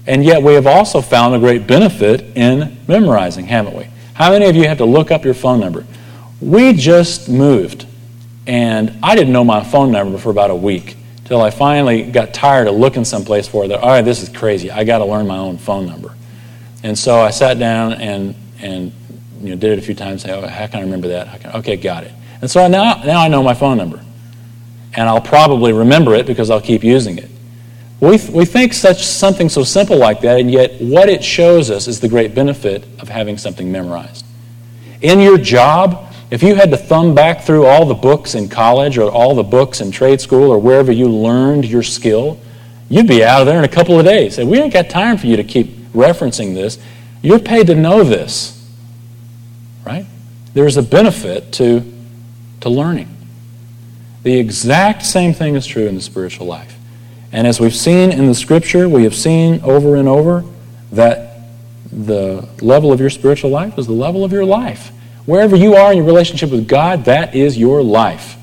And 0.08 0.26
yet 0.26 0.44
we 0.44 0.56
have 0.56 0.68
also 0.68 1.00
found 1.00 1.36
a 1.36 1.40
great 1.40 1.68
benefit 1.68 2.36
in 2.36 2.78
memorizing, 2.86 3.46
haven't 3.46 3.78
we? 3.78 3.88
How 4.14 4.32
many 4.32 4.48
of 4.48 4.58
you 4.58 4.68
have 4.68 4.80
to 4.80 4.86
look 4.86 5.10
up 5.10 5.24
your 5.24 5.34
phone 5.34 5.62
number? 5.62 5.86
We 6.42 6.74
just 6.74 7.30
moved, 7.30 7.88
and 8.46 8.94
I 9.02 9.16
didn't 9.16 9.34
know 9.34 9.44
my 9.44 9.64
phone 9.64 9.92
number 9.92 10.18
for 10.18 10.30
about 10.30 10.52
a 10.52 10.56
week 10.56 10.98
till 11.26 11.42
I 11.42 11.50
finally 11.50 12.04
got 12.04 12.34
tired 12.34 12.68
of 12.68 12.76
looking 12.76 13.06
someplace 13.06 13.48
for 13.48 13.66
it. 13.66 13.72
All 13.72 13.88
right, 13.88 14.02
this 14.02 14.22
is 14.22 14.30
crazy. 14.30 14.70
I 14.70 14.84
got 14.84 15.00
to 15.00 15.06
learn 15.06 15.28
my 15.28 15.38
own 15.38 15.58
phone 15.58 15.86
number. 15.86 16.14
And 16.84 16.98
so 16.98 17.20
I 17.20 17.32
sat 17.32 17.58
down 17.58 17.94
and 17.94 18.36
and 18.60 18.92
you 19.42 19.50
know 19.50 19.56
did 19.56 19.72
it 19.72 19.80
a 19.80 19.82
few 19.82 19.96
times. 19.96 20.24
Say, 20.24 20.32
oh, 20.32 20.46
how 20.46 20.68
can 20.68 20.80
I 20.80 20.84
remember 20.84 21.08
that? 21.10 21.42
Can, 21.42 21.52
okay, 21.54 21.78
got 21.78 22.04
it. 22.04 22.12
And 22.42 22.52
so 22.52 22.68
now 22.68 23.02
now 23.04 23.22
I 23.22 23.28
know 23.28 23.42
my 23.42 23.54
phone 23.56 23.78
number 23.78 24.02
and 24.96 25.10
I'll 25.10 25.22
probably 25.22 25.74
remember 25.74 26.16
it 26.16 26.26
because 26.26 26.50
I'll 26.50 26.62
keep 26.62 26.84
using 26.84 27.18
it. 27.18 27.30
We, 28.00 28.18
th- 28.18 28.32
we 28.32 28.46
think 28.46 28.74
such 28.74 29.04
something 29.04 29.50
so 29.50 29.64
simple 29.64 29.98
like 29.98 30.22
that, 30.22 30.40
and 30.40 30.52
yet 30.52 30.82
what 30.82 31.10
it 31.10 31.24
shows 31.24 31.72
us 31.72 31.88
is 31.88 32.00
the 32.00 32.08
great 32.08 32.36
benefit 32.36 32.86
of 33.00 33.10
having 33.10 33.38
something 33.38 33.72
memorized. 33.72 34.26
In 35.02 35.20
your 35.20 35.38
job, 35.38 36.14
if 36.36 36.44
you 36.44 36.54
had 36.54 36.70
to 36.70 36.76
thumb 36.76 37.16
back 37.16 37.44
through 37.44 37.66
all 37.66 37.86
the 37.86 37.94
books 37.94 38.36
in 38.36 38.50
college 38.50 38.98
or 38.98 39.10
all 39.10 39.36
the 39.36 39.42
books 39.42 39.80
in 39.80 39.90
trade 39.90 40.20
school 40.20 40.52
or 40.52 40.60
wherever 40.60 40.92
you 40.92 41.08
learned 41.08 41.64
your 41.64 41.82
skill, 41.82 42.38
you'd 42.90 43.08
be 43.08 43.24
out 43.24 43.40
of 43.40 43.48
there 43.48 43.58
in 43.58 43.64
a 43.64 43.70
couple 43.70 43.98
of 43.98 44.04
days. 44.04 44.38
And 44.38 44.50
we 44.50 44.60
ain't 44.60 44.74
got 44.74 44.90
time 44.90 45.18
for 45.18 45.28
you 45.28 45.38
to 45.38 45.46
keep 45.46 45.68
referencing 45.94 46.54
this. 46.54 46.78
You're 47.22 47.40
paid 47.40 47.68
to 47.68 47.76
know 47.76 48.04
this, 48.04 48.70
right? 49.86 50.06
There's 50.54 50.76
a 50.76 50.84
benefit 50.84 51.54
to, 51.54 51.90
to 52.60 52.70
learning. 52.70 53.16
The 54.24 54.38
exact 54.38 55.06
same 55.06 55.34
thing 55.34 55.56
is 55.56 55.66
true 55.66 55.88
in 55.88 55.96
the 55.96 56.02
spiritual 56.02 56.48
life. 56.48 56.78
And 57.32 57.48
as 57.48 57.62
we've 57.62 57.74
seen 57.74 58.12
in 58.12 58.26
the 58.26 58.36
scripture, 58.36 58.90
we 58.90 59.06
have 59.06 59.16
seen 59.16 59.62
over 59.62 59.96
and 59.96 60.10
over 60.10 60.44
that 60.92 61.44
the 61.90 62.50
level 62.60 62.92
of 62.92 63.00
your 63.00 63.10
spiritual 63.10 63.52
life 63.52 63.78
is 63.78 63.88
the 63.88 63.94
level 63.94 64.26
of 64.26 64.34
your 64.34 64.44
life. 64.44 64.92
Wherever 65.26 65.56
you 65.56 65.76
are 65.76 65.92
in 65.92 65.98
your 65.98 66.06
relationship 66.06 66.52
with 66.52 66.68
God, 66.68 67.06
that 67.06 67.34
is 67.34 67.58
your 67.58 67.82
life, 67.82 68.38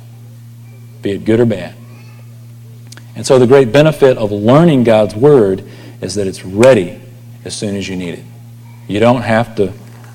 be 1.00 1.12
it 1.12 1.24
good 1.24 1.40
or 1.40 1.46
bad. 1.46 1.74
And 3.14 3.26
so 3.26 3.38
the 3.38 3.46
great 3.46 3.72
benefit 3.72 4.16
of 4.16 4.32
learning 4.32 4.84
God's 4.84 5.14
Word 5.14 5.64
is 6.00 6.14
that 6.16 6.26
it's 6.26 6.44
ready 6.44 7.00
as 7.44 7.54
soon 7.54 7.76
as 7.76 7.88
you 7.88 7.96
need 7.96 8.14
it. 8.14 8.24
You 8.88 9.00
don't 9.00 9.22
have 9.22 9.54
to 9.56 9.72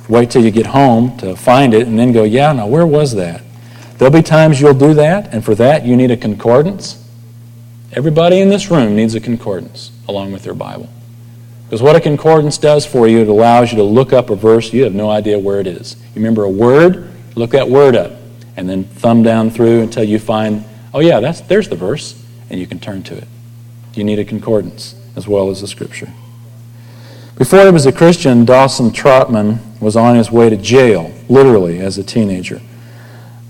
wait 0.09 0.31
till 0.31 0.43
you 0.43 0.51
get 0.51 0.65
home 0.65 1.17
to 1.17 1.35
find 1.35 1.73
it 1.73 1.87
and 1.87 1.97
then 1.97 2.11
go, 2.11 2.23
yeah, 2.23 2.51
now 2.51 2.67
where 2.67 2.85
was 2.85 3.15
that? 3.15 3.43
There'll 3.97 4.13
be 4.13 4.21
times 4.21 4.61
you'll 4.61 4.73
do 4.73 4.93
that, 4.95 5.33
and 5.33 5.43
for 5.43 5.55
that 5.55 5.85
you 5.85 5.95
need 5.95 6.11
a 6.11 6.17
concordance. 6.17 7.03
Everybody 7.93 8.39
in 8.39 8.49
this 8.49 8.69
room 8.69 8.95
needs 8.95 9.15
a 9.15 9.19
concordance 9.19 9.91
along 10.07 10.31
with 10.33 10.43
their 10.43 10.53
Bible. 10.53 10.89
Because 11.67 11.81
what 11.81 11.97
a 11.97 11.99
concordance 11.99 12.57
does 12.57 12.85
for 12.85 13.09
you, 13.09 13.19
it 13.19 13.27
allows 13.27 13.71
you 13.71 13.77
to 13.77 13.83
look 13.83 14.13
up 14.13 14.29
a 14.29 14.37
verse, 14.37 14.71
you 14.71 14.83
have 14.83 14.93
no 14.93 15.09
idea 15.09 15.37
where 15.37 15.59
it 15.59 15.67
is. 15.67 15.97
You 16.15 16.15
remember 16.15 16.43
a 16.43 16.49
word, 16.49 17.11
look 17.35 17.51
that 17.51 17.67
word 17.67 17.93
up, 17.93 18.13
and 18.55 18.69
then 18.69 18.85
thumb 18.85 19.21
down 19.21 19.49
through 19.49 19.81
until 19.81 20.05
you 20.05 20.17
find, 20.17 20.63
oh 20.93 21.01
yeah, 21.01 21.19
that's, 21.19 21.41
there's 21.41 21.67
the 21.67 21.75
verse, 21.75 22.23
and 22.49 22.57
you 22.57 22.67
can 22.67 22.79
turn 22.79 23.03
to 23.03 23.17
it. 23.17 23.27
You 23.95 24.05
need 24.05 24.17
a 24.17 24.23
concordance 24.23 24.95
as 25.17 25.27
well 25.27 25.49
as 25.49 25.59
the 25.59 25.67
scripture. 25.67 26.07
Before 27.37 27.65
he 27.65 27.71
was 27.71 27.85
a 27.85 27.91
Christian, 27.91 28.45
Dawson 28.45 28.91
Trotman 28.91 29.59
was 29.81 29.97
on 29.97 30.15
his 30.15 30.31
way 30.31 30.49
to 30.49 30.55
jail, 30.55 31.11
literally, 31.27 31.79
as 31.79 31.97
a 31.97 32.03
teenager. 32.03 32.61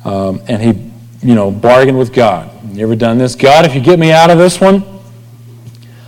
Um, 0.04 0.42
and 0.48 0.62
he, 0.62 1.28
you 1.28 1.36
know, 1.36 1.52
bargained 1.52 2.00
with 2.00 2.14
God. 2.14 2.76
You 2.76 2.84
ever 2.84 2.96
done 2.96 3.20
this? 3.20 3.36
God, 3.36 3.66
if 3.66 3.76
you 3.76 3.82
get 3.82 4.00
me 4.00 4.12
out 4.12 4.30
of 4.32 4.40
this 4.40 4.60
one, 4.60 4.97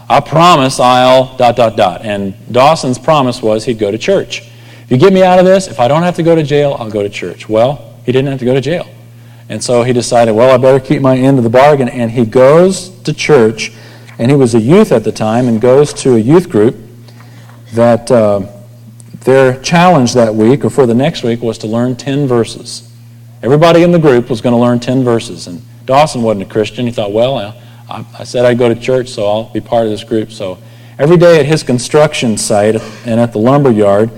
I 0.09 0.19
promise 0.19 0.79
I'll 0.79 1.37
dot, 1.37 1.55
dot, 1.55 1.77
dot. 1.77 2.01
And 2.03 2.33
Dawson's 2.51 2.97
promise 2.97 3.41
was 3.41 3.65
he'd 3.65 3.77
go 3.77 3.91
to 3.91 3.97
church. 3.97 4.41
If 4.41 4.91
you 4.91 4.97
get 4.97 5.13
me 5.13 5.21
out 5.21 5.37
of 5.37 5.45
this, 5.45 5.67
if 5.67 5.79
I 5.79 5.87
don't 5.87 6.01
have 6.01 6.15
to 6.15 6.23
go 6.23 6.33
to 6.33 6.41
jail, 6.41 6.75
I'll 6.79 6.89
go 6.89 7.03
to 7.03 7.09
church. 7.09 7.47
Well, 7.47 7.95
he 8.05 8.11
didn't 8.11 8.29
have 8.29 8.39
to 8.39 8.45
go 8.45 8.55
to 8.55 8.61
jail. 8.61 8.89
And 9.49 9.63
so 9.63 9.83
he 9.83 9.93
decided, 9.93 10.31
well, 10.31 10.51
I 10.53 10.57
better 10.57 10.79
keep 10.79 11.01
my 11.01 11.15
end 11.15 11.37
of 11.37 11.43
the 11.43 11.49
bargain. 11.49 11.89
And 11.89 12.09
he 12.09 12.25
goes 12.25 12.89
to 13.01 13.13
church, 13.13 13.71
and 14.17 14.31
he 14.31 14.35
was 14.35 14.55
a 14.55 14.59
youth 14.59 14.91
at 14.91 15.03
the 15.03 15.11
time, 15.11 15.47
and 15.47 15.61
goes 15.61 15.93
to 15.93 16.15
a 16.15 16.19
youth 16.19 16.49
group 16.49 16.75
that 17.73 18.09
uh, 18.09 18.47
their 19.21 19.61
challenge 19.61 20.15
that 20.15 20.33
week, 20.33 20.65
or 20.65 20.71
for 20.71 20.87
the 20.87 20.95
next 20.95 21.21
week, 21.21 21.41
was 21.41 21.59
to 21.59 21.67
learn 21.67 21.95
10 21.95 22.25
verses. 22.27 22.91
Everybody 23.43 23.83
in 23.83 23.91
the 23.91 23.99
group 23.99 24.27
was 24.27 24.41
going 24.41 24.53
to 24.53 24.59
learn 24.59 24.79
10 24.79 25.03
verses. 25.03 25.45
And 25.45 25.61
Dawson 25.85 26.23
wasn't 26.23 26.47
a 26.47 26.51
Christian. 26.51 26.87
He 26.87 26.91
thought, 26.91 27.13
well, 27.13 27.37
I, 27.89 28.05
I 28.19 28.23
said 28.23 28.45
I'd 28.45 28.57
go 28.57 28.69
to 28.69 28.79
church, 28.79 29.09
so 29.09 29.25
I'll 29.25 29.51
be 29.51 29.61
part 29.61 29.85
of 29.85 29.91
this 29.91 30.03
group. 30.03 30.31
So 30.31 30.57
every 30.97 31.17
day 31.17 31.39
at 31.39 31.45
his 31.45 31.63
construction 31.63 32.37
site 32.37 32.75
and 33.05 33.19
at 33.19 33.33
the 33.33 33.39
lumber 33.39 33.71
yard, 33.71 34.11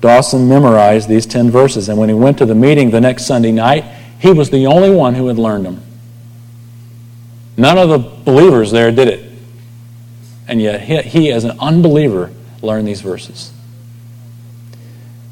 Dawson 0.00 0.48
memorized 0.48 1.08
these 1.08 1.24
10 1.24 1.50
verses. 1.50 1.88
And 1.88 1.98
when 1.98 2.08
he 2.08 2.14
went 2.14 2.38
to 2.38 2.46
the 2.46 2.54
meeting 2.54 2.90
the 2.90 3.00
next 3.00 3.26
Sunday 3.26 3.52
night, 3.52 3.84
he 4.18 4.32
was 4.32 4.50
the 4.50 4.66
only 4.66 4.90
one 4.90 5.14
who 5.14 5.28
had 5.28 5.38
learned 5.38 5.66
them. 5.66 5.82
None 7.56 7.78
of 7.78 7.88
the 7.88 7.98
believers 7.98 8.70
there 8.70 8.90
did 8.90 9.08
it. 9.08 9.32
And 10.46 10.60
yet, 10.60 10.82
he, 10.82 11.00
he 11.02 11.32
as 11.32 11.44
an 11.44 11.58
unbeliever, 11.58 12.30
learned 12.60 12.88
these 12.88 13.00
verses. 13.00 13.52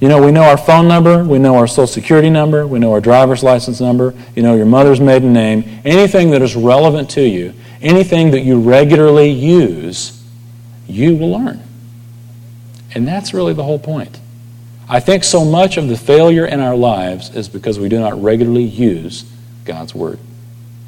You 0.00 0.08
know, 0.08 0.20
we 0.20 0.32
know 0.32 0.42
our 0.42 0.58
phone 0.58 0.88
number, 0.88 1.22
we 1.22 1.38
know 1.38 1.54
our 1.56 1.66
social 1.66 1.86
security 1.86 2.28
number, 2.28 2.66
we 2.66 2.78
know 2.78 2.92
our 2.92 3.00
driver's 3.00 3.42
license 3.42 3.80
number, 3.80 4.14
you 4.34 4.42
know 4.42 4.56
your 4.56 4.66
mother's 4.66 5.00
maiden 5.00 5.32
name, 5.32 5.80
anything 5.84 6.30
that 6.30 6.42
is 6.42 6.56
relevant 6.56 7.08
to 7.10 7.22
you, 7.22 7.54
anything 7.82 8.30
that 8.30 8.40
you 8.40 8.60
regularly 8.60 9.30
use, 9.30 10.22
you 10.86 11.16
will 11.16 11.30
learn. 11.30 11.62
And 12.94 13.06
that's 13.06 13.32
really 13.32 13.54
the 13.54 13.64
whole 13.64 13.78
point. 13.78 14.20
I 14.88 15.00
think 15.00 15.24
so 15.24 15.44
much 15.44 15.76
of 15.76 15.88
the 15.88 15.96
failure 15.96 16.44
in 16.44 16.60
our 16.60 16.76
lives 16.76 17.34
is 17.34 17.48
because 17.48 17.78
we 17.78 17.88
do 17.88 17.98
not 17.98 18.20
regularly 18.22 18.64
use 18.64 19.24
God's 19.64 19.94
Word. 19.94 20.18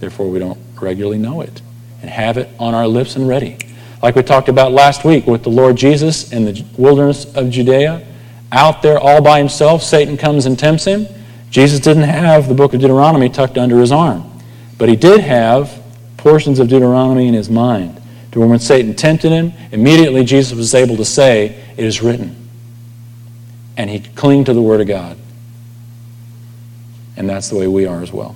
Therefore, 0.01 0.29
we 0.29 0.39
don't 0.39 0.59
regularly 0.81 1.19
know 1.19 1.41
it 1.41 1.63
and 2.03 2.11
have 2.11 2.37
it 2.37 2.51
on 2.59 2.75
our 2.75 2.87
lips 2.87 3.17
and 3.17 3.27
ready. 3.27 3.57
Like 4.03 4.17
we 4.17 4.23
talked 4.23 4.51
about 4.51 4.73
last 4.73 5.05
week 5.05 5.27
with 5.27 5.43
the 5.43 5.51
Lord 5.51 5.77
Jesus 5.77 6.33
in 6.33 6.45
the 6.45 6.65
wilderness 6.77 7.25
of 7.35 7.49
Judea, 7.49 8.07
out 8.53 8.83
there 8.83 8.99
all 8.99 9.23
by 9.23 9.39
himself, 9.39 9.83
Satan 9.83 10.17
comes 10.17 10.45
and 10.45 10.59
tempts 10.59 10.85
him. 10.85 11.07
Jesus 11.51 11.81
didn't 11.81 12.03
have 12.03 12.49
the 12.49 12.55
book 12.55 12.75
of 12.75 12.81
Deuteronomy 12.81 13.29
tucked 13.29 13.57
under 13.57 13.79
his 13.79 13.91
arm, 13.91 14.31
but 14.77 14.89
he 14.89 14.97
did 14.97 15.21
have 15.21 15.83
portions 16.25 16.59
of 16.59 16.69
Deuteronomy 16.69 17.29
in 17.29 17.35
his 17.35 17.51
mind. 17.51 18.01
To 18.33 18.41
when 18.41 18.59
Satan 18.59 18.95
tempted 18.95 19.31
him, 19.31 19.53
immediately 19.73 20.25
Jesus 20.25 20.57
was 20.57 20.75
able 20.75 20.97
to 20.97 21.05
say, 21.05 21.63
It 21.77 21.85
is 21.85 22.03
written. 22.03 22.49
And 23.77 23.91
he 23.91 24.01
clinged 24.01 24.47
to 24.47 24.55
the 24.55 24.63
Word 24.63 24.81
of 24.81 24.89
God. 24.89 25.19
And 27.19 27.29
that's 27.29 27.51
the 27.51 27.57
way 27.57 27.69
we 27.69 27.85
are 27.87 28.01
as 28.03 28.11
well. 28.11 28.35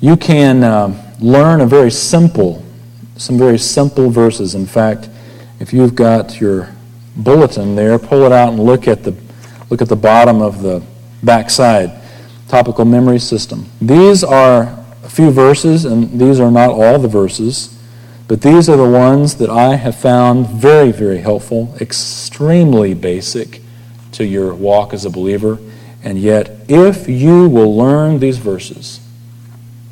You 0.00 0.16
can 0.16 0.64
uh, 0.64 1.14
learn 1.20 1.60
a 1.60 1.66
very 1.66 1.92
simple, 1.92 2.64
some 3.16 3.38
very 3.38 3.58
simple 3.58 4.10
verses. 4.10 4.56
In 4.56 4.66
fact, 4.66 5.08
if 5.60 5.72
you've 5.72 5.94
got 5.94 6.40
your 6.40 6.68
bulletin 7.16 7.76
there, 7.76 7.96
pull 8.00 8.24
it 8.24 8.32
out 8.32 8.48
and 8.48 8.60
look 8.60 8.88
at 8.88 9.04
the 9.04 9.14
look 9.70 9.80
at 9.80 9.88
the 9.88 9.96
bottom 9.96 10.42
of 10.42 10.62
the 10.62 10.82
back 11.22 11.48
side. 11.48 12.01
Topical 12.52 12.84
memory 12.84 13.18
system. 13.18 13.64
These 13.80 14.22
are 14.22 14.78
a 15.02 15.08
few 15.08 15.30
verses, 15.30 15.86
and 15.86 16.20
these 16.20 16.38
are 16.38 16.50
not 16.50 16.68
all 16.68 16.98
the 16.98 17.08
verses, 17.08 17.74
but 18.28 18.42
these 18.42 18.68
are 18.68 18.76
the 18.76 18.86
ones 18.86 19.36
that 19.36 19.48
I 19.48 19.76
have 19.76 19.96
found 19.96 20.48
very, 20.48 20.92
very 20.92 21.16
helpful, 21.16 21.74
extremely 21.80 22.92
basic 22.92 23.62
to 24.12 24.26
your 24.26 24.52
walk 24.52 24.92
as 24.92 25.06
a 25.06 25.08
believer. 25.08 25.60
And 26.04 26.18
yet, 26.18 26.50
if 26.68 27.08
you 27.08 27.48
will 27.48 27.74
learn 27.74 28.18
these 28.18 28.36
verses, 28.36 29.00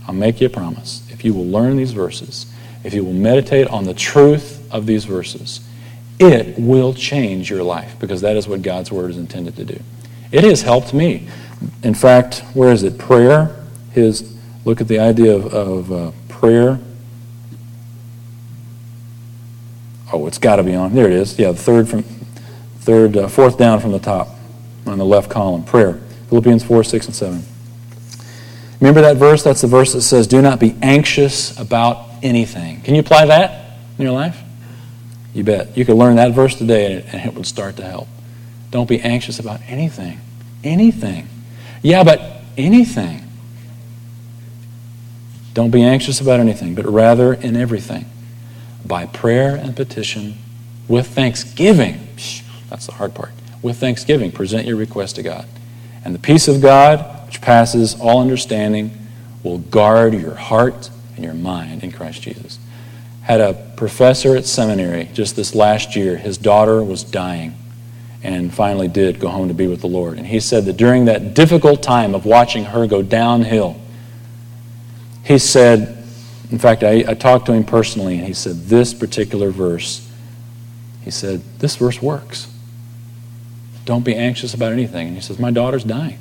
I'll 0.07 0.13
make 0.13 0.43
you 0.43 0.49
a 0.49 0.51
promise. 0.51 1.03
If 1.11 1.25
you 1.25 1.33
will 1.33 1.47
learn 1.47 1.79
these 1.79 1.93
verses, 1.93 2.45
if 2.85 2.93
you 2.93 3.07
will 3.07 3.15
meditate 3.15 3.69
on 3.69 3.85
the 3.85 3.95
truth 3.95 4.71
of 4.71 4.85
these 4.85 5.07
verses, 5.07 5.67
it 6.19 6.59
will 6.59 6.93
change 6.93 7.49
your 7.49 7.63
life 7.63 7.99
because 7.99 8.21
that 8.21 8.37
is 8.37 8.47
what 8.47 8.61
God's 8.61 8.93
Word 8.93 9.13
is 9.13 9.17
intended 9.17 9.57
to 9.57 9.65
do. 9.65 9.81
It 10.31 10.45
has 10.45 10.61
helped 10.61 10.93
me. 10.93 11.27
In 11.83 11.95
fact, 11.95 12.43
where 12.55 12.73
is 12.73 12.83
it? 12.83 12.99
Prayer. 12.99 13.57
His 13.93 14.37
look 14.65 14.81
at 14.81 14.89
the 14.89 14.99
idea 14.99 15.35
of, 15.35 15.53
of 15.53 15.93
uh, 15.93 16.13
prayer. 16.29 16.79
Oh, 20.13 20.27
it's 20.27 20.39
got 20.39 20.57
to 20.57 20.63
be 20.63 20.75
on. 20.75 20.95
There 20.95 21.07
it 21.07 21.13
is. 21.13 21.39
Yeah, 21.39 21.53
third 21.53 21.89
from 21.89 22.03
third, 22.81 23.17
uh, 23.17 23.29
fourth 23.29 23.59
down 23.59 23.81
from 23.81 23.93
the 23.93 23.99
top 23.99 24.29
on 24.87 24.99
the 24.99 25.05
left 25.05 25.31
column. 25.31 25.65
Prayer. 25.65 26.01
Philippians 26.29 26.65
four, 26.65 26.85
six, 26.85 27.07
and 27.07 27.15
seven. 27.15 27.43
Remember 28.81 29.03
that 29.03 29.17
verse? 29.17 29.43
That's 29.43 29.61
the 29.61 29.67
verse 29.67 29.93
that 29.93 30.01
says, 30.03 30.27
Do 30.27 30.41
not 30.41 30.59
be 30.59 30.75
anxious 30.81 31.59
about 31.59 32.09
anything. 32.23 32.81
Can 32.81 32.95
you 32.95 33.01
apply 33.01 33.27
that 33.27 33.77
in 33.99 34.05
your 34.05 34.15
life? 34.15 34.41
You 35.35 35.45
bet. 35.45 35.77
You 35.77 35.85
could 35.85 35.97
learn 35.97 36.17
that 36.17 36.33
verse 36.33 36.55
today 36.57 37.05
and 37.13 37.29
it 37.29 37.35
would 37.35 37.47
start 37.47 37.77
to 37.77 37.85
help. 37.85 38.09
Don't 38.71 38.89
be 38.89 39.01
anxious 39.01 39.39
about 39.39 39.61
anything. 39.69 40.21
Anything. 40.65 41.29
Yeah, 41.83 42.05
but 42.05 42.43
anything. 42.57 43.23
Don't 45.55 45.71
be 45.71 45.83
anxious 45.83 46.21
about 46.21 46.41
anything, 46.41 46.75
but 46.75 46.87
rather 46.87 47.35
in 47.35 47.57
everything. 47.57 48.07
By 48.85 49.07
prayer 49.07 49.57
and 49.57 49.75
petition, 49.75 50.39
with 50.89 51.09
thanksgiving. 51.09 52.09
That's 52.69 52.87
the 52.87 52.93
hard 52.93 53.15
part. 53.15 53.31
With 53.63 53.79
thanksgiving, 53.79 54.33
present 54.33 54.67
your 54.67 54.77
request 54.77 55.17
to 55.17 55.23
God. 55.23 55.47
And 56.05 56.15
the 56.15 56.19
peace 56.19 56.49
of 56.49 56.63
God, 56.63 57.27
which 57.27 57.41
passes 57.41 57.99
all 58.01 58.21
understanding, 58.21 58.97
will 59.43 59.59
guard 59.59 60.15
your 60.15 60.35
heart 60.35 60.91
and 61.17 61.25
your 61.25 61.35
mind 61.35 61.83
in 61.83 61.93
Christ 61.93 62.23
Jesus. 62.23 62.59
Had 63.23 63.41
a 63.41 63.55
professor 63.77 64.37
at 64.37 64.47
seminary 64.47 65.09
just 65.13 65.37
this 65.37 65.55
last 65.55 65.95
year, 65.95 66.17
his 66.17 66.39
daughter 66.39 66.83
was 66.83 67.05
dying 67.05 67.55
and 68.23 68.53
finally 68.53 68.89
did 68.89 69.19
go 69.19 69.29
home 69.29 69.49
to 69.49 69.55
be 69.55 69.67
with 69.67 69.81
the 69.81 69.87
Lord. 69.87 70.19
And 70.19 70.27
he 70.27 70.41
said 70.41 70.65
that 70.67 70.77
during 70.77 71.07
that 71.07 71.35
difficult 71.35 71.83
time 71.83 72.15
of 72.15 72.27
watching 72.27 72.65
her 72.65 72.87
go 72.87 73.03
downhill, 73.03 73.81
he 75.25 75.39
said, 75.39 76.05
in 76.51 76.59
fact, 76.59 76.83
I, 76.83 77.05
I 77.07 77.15
talked 77.15 77.47
to 77.47 77.53
him 77.53 77.65
personally, 77.65 78.19
and 78.19 78.27
he 78.27 78.35
said, 78.35 78.65
This 78.65 78.93
particular 78.93 79.51
verse, 79.51 80.07
he 81.03 81.11
said, 81.11 81.43
This 81.59 81.77
verse 81.77 82.03
works. 82.03 82.53
Don't 83.85 84.05
be 84.05 84.15
anxious 84.15 84.53
about 84.53 84.73
anything. 84.73 85.07
And 85.07 85.17
he 85.17 85.23
says, 85.23 85.39
My 85.39 85.51
daughter's 85.51 85.85
dying 85.85 86.19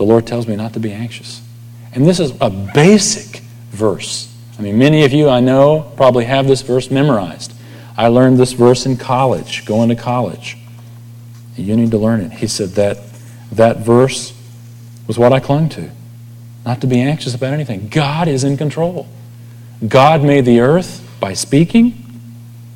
the 0.00 0.06
Lord 0.06 0.26
tells 0.26 0.48
me 0.48 0.56
not 0.56 0.72
to 0.72 0.80
be 0.80 0.92
anxious. 0.92 1.42
And 1.92 2.06
this 2.06 2.20
is 2.20 2.32
a 2.40 2.48
basic 2.48 3.42
verse. 3.68 4.34
I 4.58 4.62
mean, 4.62 4.78
many 4.78 5.04
of 5.04 5.12
you 5.12 5.28
I 5.28 5.40
know 5.40 5.92
probably 5.94 6.24
have 6.24 6.46
this 6.46 6.62
verse 6.62 6.90
memorized. 6.90 7.52
I 7.98 8.08
learned 8.08 8.38
this 8.38 8.52
verse 8.52 8.86
in 8.86 8.96
college, 8.96 9.66
going 9.66 9.90
to 9.90 9.94
college. 9.94 10.56
You 11.60 11.76
need 11.76 11.90
to 11.90 11.98
learn 11.98 12.20
it. 12.20 12.32
He 12.32 12.46
said 12.46 12.70
that 12.70 12.98
that 13.52 13.78
verse 13.78 14.32
was 15.06 15.18
what 15.18 15.32
I 15.32 15.40
clung 15.40 15.68
to. 15.70 15.90
Not 16.64 16.80
to 16.82 16.86
be 16.86 17.00
anxious 17.00 17.34
about 17.34 17.52
anything. 17.52 17.88
God 17.88 18.28
is 18.28 18.44
in 18.44 18.56
control. 18.56 19.08
God 19.86 20.22
made 20.22 20.44
the 20.44 20.60
earth 20.60 21.06
by 21.20 21.32
speaking. 21.32 22.04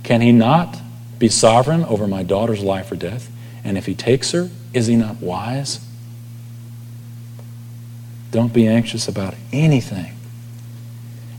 Can 0.03 0.20
He 0.20 0.33
not 0.33 0.79
be 1.18 1.29
sovereign 1.29 1.85
over 1.85 2.07
my 2.07 2.23
daughter's 2.23 2.62
life 2.62 2.90
or 2.90 2.97
death? 2.97 3.31
And 3.62 3.79
if 3.79 3.87
He 3.87 3.94
takes 3.94 4.33
her, 4.33 4.51
is 4.73 4.87
He 4.87 4.97
not 4.97 5.20
wise? 5.20 5.81
Don't 8.31 8.53
be 8.53 8.66
anxious 8.66 9.07
about 9.07 9.35
anything. 9.53 10.16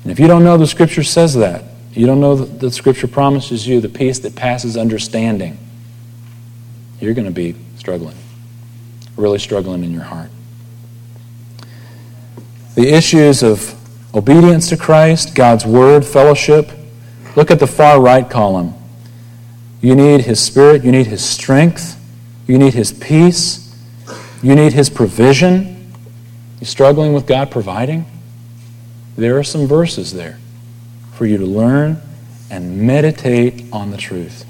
And 0.03 0.11
if 0.11 0.19
you 0.19 0.27
don't 0.27 0.43
know 0.43 0.57
the 0.57 0.67
Scripture 0.67 1.03
says 1.03 1.33
that, 1.35 1.63
you 1.93 2.05
don't 2.05 2.21
know 2.21 2.35
that 2.35 2.59
the 2.59 2.71
Scripture 2.71 3.07
promises 3.07 3.67
you 3.67 3.81
the 3.81 3.89
peace 3.89 4.19
that 4.19 4.35
passes 4.35 4.77
understanding, 4.77 5.57
you're 6.99 7.13
going 7.13 7.25
to 7.25 7.31
be 7.31 7.55
struggling, 7.77 8.15
really 9.17 9.39
struggling 9.39 9.83
in 9.83 9.91
your 9.91 10.03
heart. 10.03 10.29
The 12.75 12.93
issues 12.93 13.43
of 13.43 13.73
obedience 14.13 14.69
to 14.69 14.77
Christ, 14.77 15.35
God's 15.35 15.65
Word, 15.65 16.05
fellowship. 16.05 16.71
Look 17.35 17.51
at 17.51 17.59
the 17.59 17.67
far 17.67 18.01
right 18.01 18.29
column. 18.29 18.73
You 19.81 19.95
need 19.95 20.21
His 20.21 20.39
Spirit, 20.39 20.83
you 20.83 20.91
need 20.91 21.07
His 21.07 21.23
strength, 21.23 22.01
you 22.47 22.57
need 22.57 22.73
His 22.73 22.91
peace, 22.91 23.75
you 24.41 24.55
need 24.55 24.73
His 24.73 24.89
provision. 24.89 25.93
You 26.59 26.65
struggling 26.65 27.13
with 27.13 27.27
God 27.27 27.51
providing? 27.51 28.05
There 29.17 29.37
are 29.37 29.43
some 29.43 29.67
verses 29.67 30.13
there 30.13 30.39
for 31.13 31.25
you 31.25 31.37
to 31.37 31.45
learn 31.45 32.01
and 32.49 32.81
meditate 32.81 33.65
on 33.71 33.91
the 33.91 33.97
truth. 33.97 34.45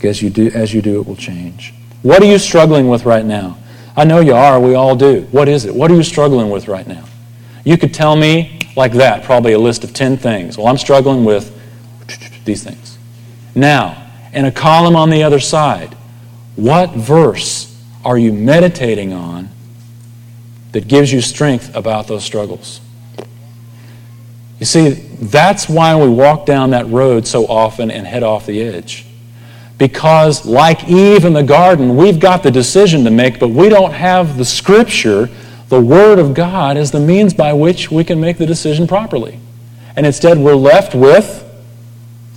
Because 0.00 0.22
you 0.22 0.30
do, 0.30 0.50
as 0.54 0.72
you 0.72 0.80
do, 0.80 1.00
it 1.00 1.06
will 1.06 1.16
change. 1.16 1.74
What 2.00 2.22
are 2.22 2.26
you 2.26 2.38
struggling 2.38 2.88
with 2.88 3.04
right 3.04 3.24
now? 3.24 3.58
I 3.94 4.04
know 4.04 4.20
you 4.20 4.32
are. 4.32 4.58
We 4.58 4.74
all 4.74 4.96
do. 4.96 5.26
What 5.30 5.46
is 5.48 5.66
it? 5.66 5.74
What 5.74 5.90
are 5.90 5.94
you 5.94 6.02
struggling 6.02 6.48
with 6.48 6.68
right 6.68 6.86
now? 6.86 7.04
You 7.64 7.76
could 7.76 7.92
tell 7.92 8.16
me 8.16 8.58
like 8.76 8.92
that, 8.92 9.24
probably 9.24 9.52
a 9.52 9.58
list 9.58 9.84
of 9.84 9.92
10 9.92 10.16
things. 10.16 10.56
Well, 10.56 10.68
I'm 10.68 10.78
struggling 10.78 11.24
with 11.24 11.54
these 12.46 12.64
things. 12.64 12.96
Now, 13.54 14.10
in 14.32 14.46
a 14.46 14.52
column 14.52 14.96
on 14.96 15.10
the 15.10 15.22
other 15.22 15.40
side, 15.40 15.94
what 16.56 16.94
verse 16.94 17.78
are 18.02 18.16
you 18.16 18.32
meditating 18.32 19.12
on 19.12 19.50
that 20.72 20.86
gives 20.86 21.12
you 21.12 21.20
strength 21.20 21.74
about 21.74 22.06
those 22.06 22.24
struggles. 22.24 22.80
You 24.58 24.66
see, 24.66 24.90
that's 24.90 25.68
why 25.68 25.96
we 25.96 26.08
walk 26.08 26.46
down 26.46 26.70
that 26.70 26.86
road 26.88 27.26
so 27.26 27.46
often 27.46 27.90
and 27.90 28.06
head 28.06 28.22
off 28.22 28.46
the 28.46 28.60
edge. 28.60 29.06
Because, 29.80 30.44
like 30.44 30.90
Eve 30.90 31.24
in 31.24 31.32
the 31.32 31.42
garden, 31.42 31.96
we've 31.96 32.20
got 32.20 32.42
the 32.42 32.50
decision 32.50 33.02
to 33.04 33.10
make, 33.10 33.40
but 33.40 33.48
we 33.48 33.70
don't 33.70 33.94
have 33.94 34.36
the 34.36 34.44
Scripture, 34.44 35.30
the 35.70 35.80
Word 35.80 36.18
of 36.18 36.34
God, 36.34 36.76
as 36.76 36.90
the 36.90 37.00
means 37.00 37.32
by 37.32 37.54
which 37.54 37.90
we 37.90 38.04
can 38.04 38.20
make 38.20 38.36
the 38.36 38.44
decision 38.44 38.86
properly. 38.86 39.40
And 39.96 40.04
instead, 40.04 40.36
we're 40.36 40.54
left 40.54 40.94
with 40.94 41.46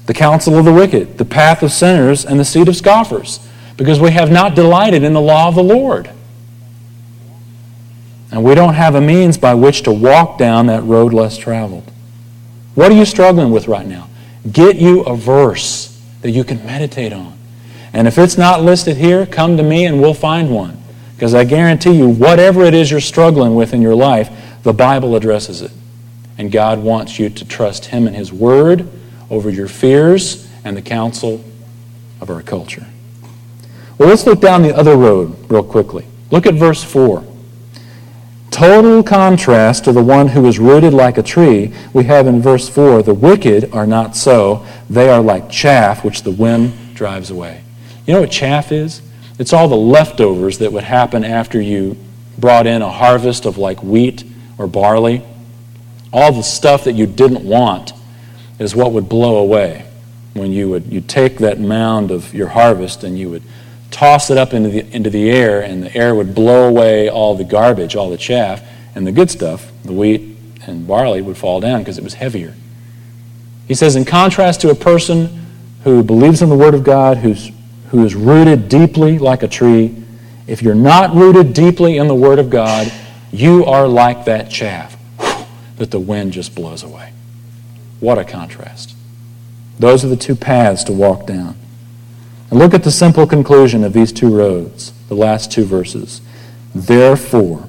the 0.05 0.13
counsel 0.13 0.57
of 0.57 0.63
the 0.63 0.71
wicked, 0.71 1.17
the 1.17 1.25
path 1.25 1.61
of 1.63 1.73
sinners, 1.73 2.25
and 2.25 2.39
the 2.39 2.45
seat 2.45 2.69
of 2.69 2.77
scoffers, 2.77 3.45
because 3.75 3.99
we 3.99 4.11
have 4.11 4.31
not 4.31 4.55
delighted 4.55 5.03
in 5.03 5.11
the 5.11 5.19
law 5.19 5.49
of 5.49 5.55
the 5.55 5.63
Lord. 5.63 6.09
And 8.31 8.41
we 8.45 8.55
don't 8.55 8.75
have 8.75 8.95
a 8.95 9.01
means 9.01 9.37
by 9.37 9.53
which 9.53 9.81
to 9.81 9.91
walk 9.91 10.37
down 10.37 10.67
that 10.67 10.83
road 10.83 11.11
less 11.11 11.35
traveled. 11.35 11.91
What 12.73 12.89
are 12.89 12.95
you 12.95 13.03
struggling 13.03 13.51
with 13.51 13.67
right 13.67 13.85
now? 13.85 14.07
Get 14.49 14.77
you 14.77 15.01
a 15.01 15.17
verse 15.17 15.92
that 16.23 16.31
you 16.31 16.43
can 16.43 16.65
meditate 16.65 17.13
on. 17.13 17.37
And 17.93 18.07
if 18.07 18.17
it's 18.17 18.37
not 18.37 18.63
listed 18.63 18.97
here, 18.97 19.25
come 19.25 19.57
to 19.57 19.63
me 19.63 19.85
and 19.85 20.01
we'll 20.01 20.15
find 20.15 20.49
one. 20.49 20.81
Because 21.15 21.35
I 21.35 21.43
guarantee 21.43 21.91
you, 21.91 22.09
whatever 22.09 22.63
it 22.63 22.73
is 22.73 22.89
you're 22.89 22.99
struggling 22.99 23.53
with 23.53 23.73
in 23.73 23.81
your 23.81 23.93
life, 23.93 24.31
the 24.63 24.73
Bible 24.73 25.15
addresses 25.15 25.61
it. 25.61 25.71
And 26.37 26.51
God 26.51 26.79
wants 26.79 27.19
you 27.19 27.29
to 27.29 27.45
trust 27.45 27.85
Him 27.85 28.07
and 28.07 28.15
His 28.15 28.33
Word 28.33 28.89
over 29.29 29.49
your 29.49 29.67
fears 29.67 30.49
and 30.63 30.75
the 30.75 30.81
counsel 30.81 31.43
of 32.19 32.29
our 32.29 32.41
culture. 32.41 32.87
Well, 33.97 34.09
let's 34.09 34.25
look 34.25 34.41
down 34.41 34.63
the 34.63 34.75
other 34.75 34.97
road 34.97 35.35
real 35.51 35.63
quickly. 35.63 36.05
Look 36.31 36.47
at 36.47 36.55
verse 36.55 36.83
4. 36.83 37.23
Total 38.53 39.01
contrast 39.01 39.85
to 39.85 39.91
the 39.91 40.03
one 40.03 40.27
who 40.27 40.45
is 40.45 40.59
rooted 40.59 40.93
like 40.93 41.17
a 41.17 41.23
tree, 41.23 41.73
we 41.91 42.03
have 42.03 42.27
in 42.27 42.39
verse 42.39 42.69
4 42.69 43.01
the 43.01 43.11
wicked 43.11 43.73
are 43.73 43.87
not 43.87 44.15
so. 44.15 44.63
They 44.91 45.09
are 45.09 45.21
like 45.21 45.49
chaff 45.49 46.05
which 46.05 46.21
the 46.21 46.29
wind 46.29 46.93
drives 46.93 47.31
away. 47.31 47.63
You 48.05 48.13
know 48.13 48.21
what 48.21 48.29
chaff 48.29 48.71
is? 48.71 49.01
It's 49.39 49.53
all 49.53 49.67
the 49.67 49.75
leftovers 49.75 50.59
that 50.59 50.71
would 50.71 50.83
happen 50.83 51.25
after 51.25 51.59
you 51.59 51.97
brought 52.37 52.67
in 52.67 52.83
a 52.83 52.91
harvest 52.91 53.47
of 53.47 53.57
like 53.57 53.81
wheat 53.81 54.23
or 54.59 54.67
barley. 54.67 55.23
All 56.13 56.31
the 56.31 56.43
stuff 56.43 56.83
that 56.83 56.93
you 56.93 57.07
didn't 57.07 57.43
want 57.43 57.93
is 58.59 58.75
what 58.75 58.91
would 58.91 59.09
blow 59.09 59.37
away 59.37 59.87
when 60.35 60.51
you 60.51 60.69
would 60.69 60.85
you 60.93 61.01
take 61.01 61.39
that 61.39 61.59
mound 61.59 62.11
of 62.11 62.31
your 62.35 62.49
harvest 62.49 63.03
and 63.03 63.17
you 63.17 63.31
would 63.31 63.43
toss 63.93 64.29
it 64.29 64.37
up 64.37 64.53
into 64.53 64.69
the, 64.69 64.95
into 64.95 65.09
the 65.09 65.29
air 65.29 65.61
and 65.61 65.83
the 65.83 65.95
air 65.95 66.13
would 66.15 66.35
blow 66.35 66.67
away 66.67 67.09
all 67.09 67.35
the 67.35 67.43
garbage, 67.43 67.95
all 67.95 68.09
the 68.09 68.17
chaff, 68.17 68.61
and 68.95 69.07
the 69.07 69.11
good 69.11 69.29
stuff, 69.29 69.71
the 69.83 69.93
wheat 69.93 70.37
and 70.65 70.87
barley, 70.87 71.21
would 71.21 71.37
fall 71.37 71.59
down 71.61 71.79
because 71.79 71.97
it 71.97 72.03
was 72.03 72.15
heavier. 72.15 72.53
He 73.67 73.75
says, 73.75 73.95
in 73.95 74.03
contrast 74.03 74.61
to 74.61 74.69
a 74.69 74.75
person 74.75 75.45
who 75.83 76.03
believes 76.03 76.41
in 76.41 76.49
the 76.49 76.55
Word 76.55 76.73
of 76.73 76.83
God, 76.83 77.17
who's 77.17 77.51
who 77.93 78.03
is 78.03 78.15
rooted 78.15 78.69
deeply 78.69 79.19
like 79.19 79.43
a 79.43 79.47
tree, 79.47 79.95
if 80.47 80.63
you're 80.63 80.73
not 80.73 81.13
rooted 81.13 81.53
deeply 81.53 81.97
in 81.97 82.07
the 82.07 82.15
Word 82.15 82.39
of 82.39 82.49
God, 82.49 82.91
you 83.31 83.65
are 83.65 83.87
like 83.87 84.25
that 84.25 84.49
chaff 84.49 84.97
that 85.77 85.91
the 85.91 85.99
wind 85.99 86.33
just 86.33 86.55
blows 86.55 86.81
away. 86.81 87.13
What 87.99 88.17
a 88.17 88.25
contrast. 88.25 88.95
Those 89.77 90.03
are 90.03 90.07
the 90.07 90.15
two 90.15 90.35
paths 90.35 90.83
to 90.85 90.91
walk 90.91 91.27
down. 91.27 91.55
And 92.53 92.61
look 92.61 92.75
at 92.75 92.83
the 92.83 92.91
simple 92.91 93.25
conclusion 93.25 93.83
of 93.83 93.93
these 93.93 94.13
two 94.13 94.29
roads, 94.29 94.93
the 95.07 95.15
last 95.15 95.51
two 95.51 95.63
verses. 95.63 96.21
Therefore, 96.75 97.67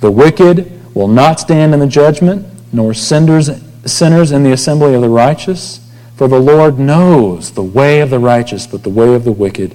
the 0.00 0.10
wicked 0.10 0.94
will 0.94 1.08
not 1.08 1.40
stand 1.40 1.72
in 1.72 1.80
the 1.80 1.86
judgment, 1.86 2.46
nor 2.74 2.92
sinners, 2.92 3.48
sinners 3.86 4.30
in 4.30 4.42
the 4.42 4.52
assembly 4.52 4.92
of 4.92 5.00
the 5.00 5.08
righteous. 5.08 5.80
For 6.14 6.28
the 6.28 6.38
Lord 6.38 6.78
knows 6.78 7.52
the 7.52 7.62
way 7.62 8.02
of 8.02 8.10
the 8.10 8.18
righteous, 8.18 8.66
but 8.66 8.82
the 8.82 8.90
way 8.90 9.14
of 9.14 9.24
the 9.24 9.32
wicked 9.32 9.74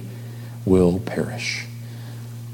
will 0.64 1.00
perish. 1.00 1.66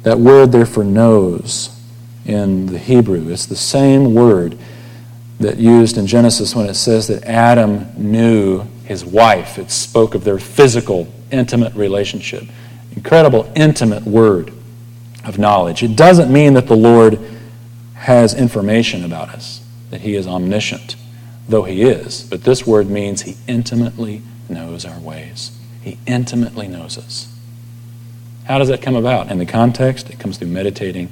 That 0.04 0.18
word, 0.18 0.52
therefore, 0.52 0.84
knows 0.84 1.78
in 2.24 2.64
the 2.64 2.78
Hebrew 2.78 3.28
is 3.28 3.46
the 3.46 3.56
same 3.56 4.14
word 4.14 4.56
that 5.38 5.58
used 5.58 5.98
in 5.98 6.06
Genesis 6.06 6.56
when 6.56 6.64
it 6.64 6.76
says 6.76 7.08
that 7.08 7.24
Adam 7.24 7.88
knew 7.98 8.62
his 8.84 9.04
wife. 9.04 9.58
It 9.58 9.70
spoke 9.70 10.14
of 10.14 10.24
their 10.24 10.38
physical, 10.38 11.12
intimate 11.34 11.74
relationship. 11.74 12.44
Incredible, 12.96 13.50
intimate 13.54 14.04
word 14.04 14.52
of 15.24 15.38
knowledge. 15.38 15.82
It 15.82 15.96
doesn't 15.96 16.32
mean 16.32 16.54
that 16.54 16.66
the 16.66 16.76
Lord 16.76 17.18
has 17.94 18.34
information 18.34 19.04
about 19.04 19.30
us, 19.30 19.64
that 19.90 20.02
he 20.02 20.14
is 20.14 20.26
omniscient 20.26 20.96
though 21.48 21.64
he 21.64 21.82
is. 21.82 22.22
But 22.24 22.44
this 22.44 22.66
word 22.66 22.88
means 22.88 23.22
he 23.22 23.36
intimately 23.46 24.22
knows 24.48 24.84
our 24.84 24.98
ways. 24.98 25.56
He 25.82 25.98
intimately 26.06 26.68
knows 26.68 26.96
us. 26.96 27.30
How 28.44 28.58
does 28.58 28.68
that 28.68 28.82
come 28.82 28.96
about? 28.96 29.30
In 29.30 29.38
the 29.38 29.46
context, 29.46 30.10
it 30.10 30.18
comes 30.18 30.38
through 30.38 30.48
meditating 30.48 31.08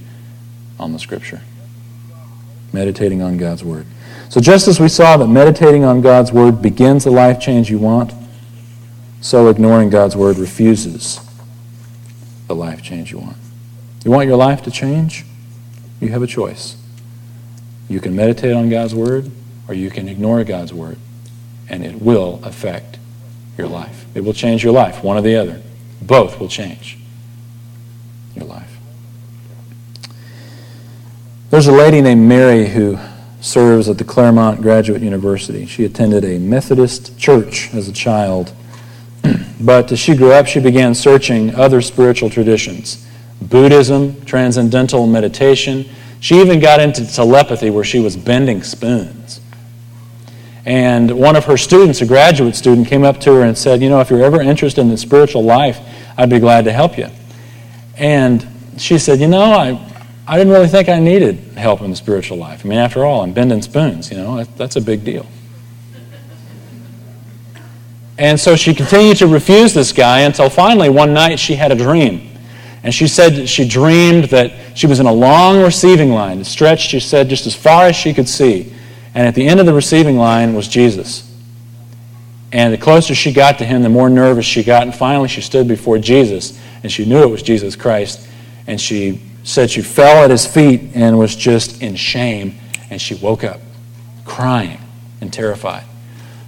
on 0.79 0.93
the 0.93 0.99
Scripture, 0.99 1.41
meditating 2.73 3.23
on 3.23 3.37
God's 3.37 3.65
Word. 3.65 3.87
So, 4.29 4.41
just 4.41 4.69
as 4.69 4.81
we 4.81 4.89
saw 4.89 5.17
that 5.17 5.29
meditating 5.29 5.85
on 5.85 6.01
God's 6.01 6.33
Word 6.33 6.61
begins 6.61 7.05
the 7.05 7.11
life 7.11 7.41
change 7.41 7.71
you 7.71 7.79
want, 7.79 8.13
so 9.23 9.49
ignoring 9.49 9.89
God's 9.89 10.15
Word 10.15 10.37
refuses 10.37 11.19
the 12.49 12.55
life 12.55 12.83
change 12.83 13.11
you 13.11 13.19
want. 13.19 13.39
You 14.05 14.11
want 14.11 14.29
your 14.29 14.37
life 14.37 14.63
to 14.65 14.71
change? 14.71 15.25
You 16.01 16.09
have 16.09 16.23
a 16.23 16.27
choice. 16.27 16.77
You 17.89 18.01
can 18.01 18.15
meditate 18.15 18.53
on 18.55 18.69
God's 18.69 18.95
Word, 18.95 19.31
or 19.69 19.75
you 19.75 19.91
can 19.91 20.09
ignore 20.09 20.45
God's 20.45 20.73
word, 20.73 20.99
and 21.69 21.85
it 21.85 22.03
will 22.03 22.41
affect 22.43 22.99
your 23.57 23.69
life. 23.69 24.05
It 24.15 24.23
will 24.23 24.33
change 24.33 24.65
your 24.65 24.73
life, 24.73 25.03
one 25.03 25.17
or 25.17 25.23
the 25.23 25.37
other. 25.37 25.63
Both 26.01 26.41
will 26.41 26.49
change 26.49 26.99
your 28.35 28.45
life. 28.45 28.77
There's 31.51 31.67
a 31.67 31.73
lady 31.73 32.01
named 32.01 32.29
Mary 32.29 32.69
who 32.69 32.99
serves 33.41 33.89
at 33.89 33.99
the 33.99 34.05
Claremont 34.05 34.63
Graduate 34.63 35.03
University. 35.03 35.67
She 35.67 35.85
attended 35.85 36.25
a 36.25 36.39
Methodist 36.39 37.19
church 37.19 37.73
as 37.75 37.89
a 37.89 37.93
child. 37.93 38.53
But 39.65 39.93
as 39.93 39.99
she 39.99 40.17
grew 40.17 40.33
up, 40.33 40.47
she 40.47 40.61
began 40.61 40.95
searching 40.95 41.55
other 41.55 41.81
spiritual 41.81 42.31
traditions 42.31 43.07
Buddhism, 43.41 44.25
transcendental 44.25 45.07
meditation. 45.07 45.85
She 46.21 46.41
even 46.41 46.61
got 46.61 46.81
into 46.81 47.05
telepathy 47.13 47.71
where 47.71 47.83
she 47.83 47.99
was 47.99 48.17
bending 48.17 48.63
spoons. 48.63 49.41
And 50.65 51.11
one 51.11 51.35
of 51.35 51.47
her 51.47 51.57
students, 51.57 52.01
a 52.03 52.07
graduate 52.07 52.55
student, 52.55 52.87
came 52.87 53.03
up 53.03 53.19
to 53.21 53.35
her 53.35 53.43
and 53.43 53.59
said, 53.59 53.83
You 53.83 53.89
know, 53.89 54.01
if 54.01 54.11
you're 54.11 54.23
ever 54.23 54.41
interested 54.41 54.81
in 54.81 54.91
the 54.91 54.97
spiritual 54.97 55.43
life, 55.43 55.81
I'd 56.17 56.31
be 56.31 56.39
glad 56.39 56.67
to 56.67 56.73
help 56.73 56.97
you. 56.97 57.09
And 57.97 58.47
she 58.79 58.99
said, 58.99 59.19
You 59.19 59.27
know, 59.27 59.43
I, 59.43 59.93
I 60.27 60.39
didn't 60.39 60.53
really 60.53 60.69
think 60.69 60.89
I 60.89 61.01
needed 61.01 61.37
help 61.57 61.81
in 61.81 61.91
the 61.91 61.97
spiritual 61.97 62.39
life. 62.39 62.65
I 62.65 62.69
mean, 62.69 62.79
after 62.79 63.05
all, 63.05 63.23
I'm 63.23 63.33
bending 63.33 63.61
spoons, 63.61 64.11
you 64.11 64.17
know, 64.17 64.37
that, 64.37 64.57
that's 64.57 64.77
a 64.77 64.81
big 64.81 65.05
deal. 65.05 65.27
And 68.23 68.39
so 68.39 68.55
she 68.55 68.73
continued 68.73 69.17
to 69.17 69.27
refuse 69.27 69.75
this 69.75 69.93
guy 69.93 70.21
until 70.21 70.49
finally 70.49 70.89
one 70.89 71.13
night 71.13 71.41
she 71.41 71.57
had 71.57 71.73
a 71.73 71.75
dream. 71.75 72.31
And 72.85 72.95
she 72.95 73.09
said 73.09 73.49
she 73.49 73.67
dreamed 73.67 74.27
that 74.27 74.79
she 74.79 74.87
was 74.87 75.01
in 75.01 75.07
a 75.07 75.13
long 75.13 75.61
receiving 75.61 76.13
line, 76.13 76.45
stretched, 76.45 76.89
she 76.89 77.01
said, 77.01 77.29
just 77.29 77.49
as 77.49 77.57
far 77.57 77.87
as 77.87 77.97
she 77.97 78.15
could 78.15 78.29
see. 78.29 78.73
And 79.13 79.27
at 79.27 79.35
the 79.35 79.45
end 79.45 79.59
of 79.59 79.67
the 79.67 79.75
receiving 79.75 80.19
line 80.19 80.55
was 80.55 80.69
Jesus. 80.69 81.37
And 82.53 82.73
the 82.73 82.79
closer 82.79 83.13
she 83.13 83.33
got 83.33 83.59
to 83.59 83.65
him, 83.65 83.83
the 83.83 83.89
more 83.89 84.09
nervous 84.09 84.47
she 84.47 84.63
got. 84.63 84.85
And 84.85 84.95
finally, 84.95 85.27
she 85.27 85.41
stood 85.41 85.67
before 85.67 85.99
Jesus, 85.99 86.57
and 86.85 86.93
she 86.93 87.05
knew 87.05 87.25
it 87.25 87.31
was 87.31 87.43
Jesus 87.43 87.75
Christ. 87.75 88.25
And 88.69 88.81
she 88.81 89.21
said 89.43 89.69
she 89.69 89.83
fell 89.83 90.23
at 90.23 90.31
his 90.31 90.47
feet 90.47 90.93
and 90.95 91.19
was 91.19 91.35
just 91.35 91.83
in 91.83 91.97
shame. 91.97 92.55
And 92.89 93.03
she 93.03 93.17
woke 93.17 93.43
up 93.43 93.61
crying 94.25 94.79
and 95.21 95.33
terrified. 95.33 95.87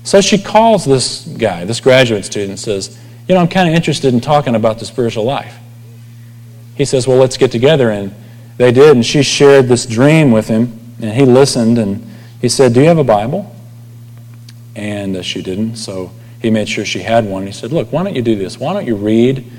So 0.05 0.21
she 0.21 0.38
calls 0.38 0.85
this 0.85 1.25
guy, 1.25 1.64
this 1.64 1.81
graduate 1.81 2.27
student, 2.27 2.59
says, 2.59 2.97
You 3.27 3.35
know, 3.35 3.40
I'm 3.40 3.49
kind 3.49 3.69
of 3.69 3.75
interested 3.75 4.12
in 4.12 4.21
talking 4.21 4.55
about 4.55 4.79
the 4.79 4.85
spiritual 4.85 5.25
life. 5.25 5.57
He 6.77 6.85
says, 6.85 7.09
Well, 7.09 7.17
let's 7.17 7.38
get 7.38 7.51
together. 7.51 7.90
And 7.90 8.14
they 8.59 8.71
did. 8.71 8.95
And 8.95 9.05
she 9.05 9.23
shared 9.23 9.67
this 9.67 9.87
dream 9.87 10.31
with 10.31 10.47
him. 10.47 10.79
And 11.01 11.11
he 11.11 11.25
listened. 11.25 11.79
And 11.79 12.07
he 12.40 12.51
said, 12.51 12.75
Do 12.75 12.81
you 12.81 12.87
have 12.87 12.99
a 12.99 13.05
Bible? 13.05 13.51
And 14.77 15.17
uh, 15.17 15.23
she 15.23 15.43
didn't, 15.43 15.77
so 15.77 16.11
he 16.43 16.51
made 16.51 16.69
sure 16.69 16.85
she 16.85 16.99
had 16.99 17.25
one. 17.25 17.47
He 17.47 17.53
said, 17.53 17.73
Look, 17.73 17.90
why 17.90 18.05
don't 18.05 18.14
you 18.14 18.23
do 18.23 18.37
this? 18.37 18.59
Why 18.59 18.75
don't 18.75 18.87
you 18.87 18.97
read 18.97 19.51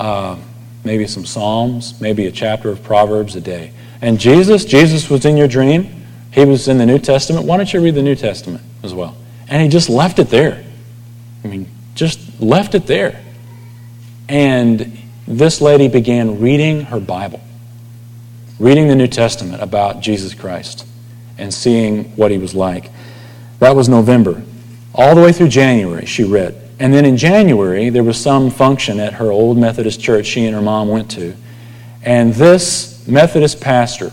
uh, 0.00 0.38
maybe 0.84 1.06
some 1.06 1.26
Psalms, 1.26 2.00
maybe 2.00 2.26
a 2.26 2.32
chapter 2.32 2.70
of 2.70 2.82
Proverbs 2.82 3.36
a 3.36 3.40
day? 3.42 3.72
And 4.00 4.18
Jesus, 4.18 4.64
Jesus 4.64 5.10
was 5.10 5.26
in 5.26 5.36
your 5.36 5.48
dream. 5.48 6.06
He 6.32 6.46
was 6.46 6.66
in 6.66 6.78
the 6.78 6.86
New 6.86 6.98
Testament. 6.98 7.46
Why 7.46 7.58
don't 7.58 7.70
you 7.70 7.82
read 7.82 7.94
the 7.94 8.02
New 8.02 8.16
Testament 8.16 8.62
as 8.82 8.94
well? 8.94 9.16
And 9.48 9.62
he 9.62 9.68
just 9.68 9.88
left 9.88 10.18
it 10.18 10.28
there. 10.30 10.64
I 11.44 11.48
mean, 11.48 11.68
just 11.94 12.40
left 12.40 12.74
it 12.74 12.86
there. 12.86 13.22
And 14.28 14.98
this 15.26 15.60
lady 15.60 15.88
began 15.88 16.40
reading 16.40 16.82
her 16.82 17.00
Bible, 17.00 17.40
reading 18.58 18.88
the 18.88 18.94
New 18.94 19.08
Testament 19.08 19.62
about 19.62 20.00
Jesus 20.00 20.34
Christ 20.34 20.86
and 21.38 21.52
seeing 21.52 22.04
what 22.16 22.30
he 22.30 22.38
was 22.38 22.54
like. 22.54 22.90
That 23.58 23.76
was 23.76 23.88
November. 23.88 24.42
All 24.94 25.14
the 25.14 25.22
way 25.22 25.32
through 25.32 25.48
January, 25.48 26.06
she 26.06 26.24
read. 26.24 26.58
And 26.78 26.92
then 26.92 27.04
in 27.04 27.16
January, 27.16 27.90
there 27.90 28.02
was 28.02 28.20
some 28.20 28.50
function 28.50 28.98
at 29.00 29.14
her 29.14 29.30
old 29.30 29.56
Methodist 29.56 30.00
church 30.00 30.26
she 30.26 30.44
and 30.46 30.54
her 30.54 30.62
mom 30.62 30.88
went 30.88 31.10
to. 31.12 31.34
And 32.02 32.34
this 32.34 33.06
Methodist 33.06 33.60
pastor, 33.60 34.10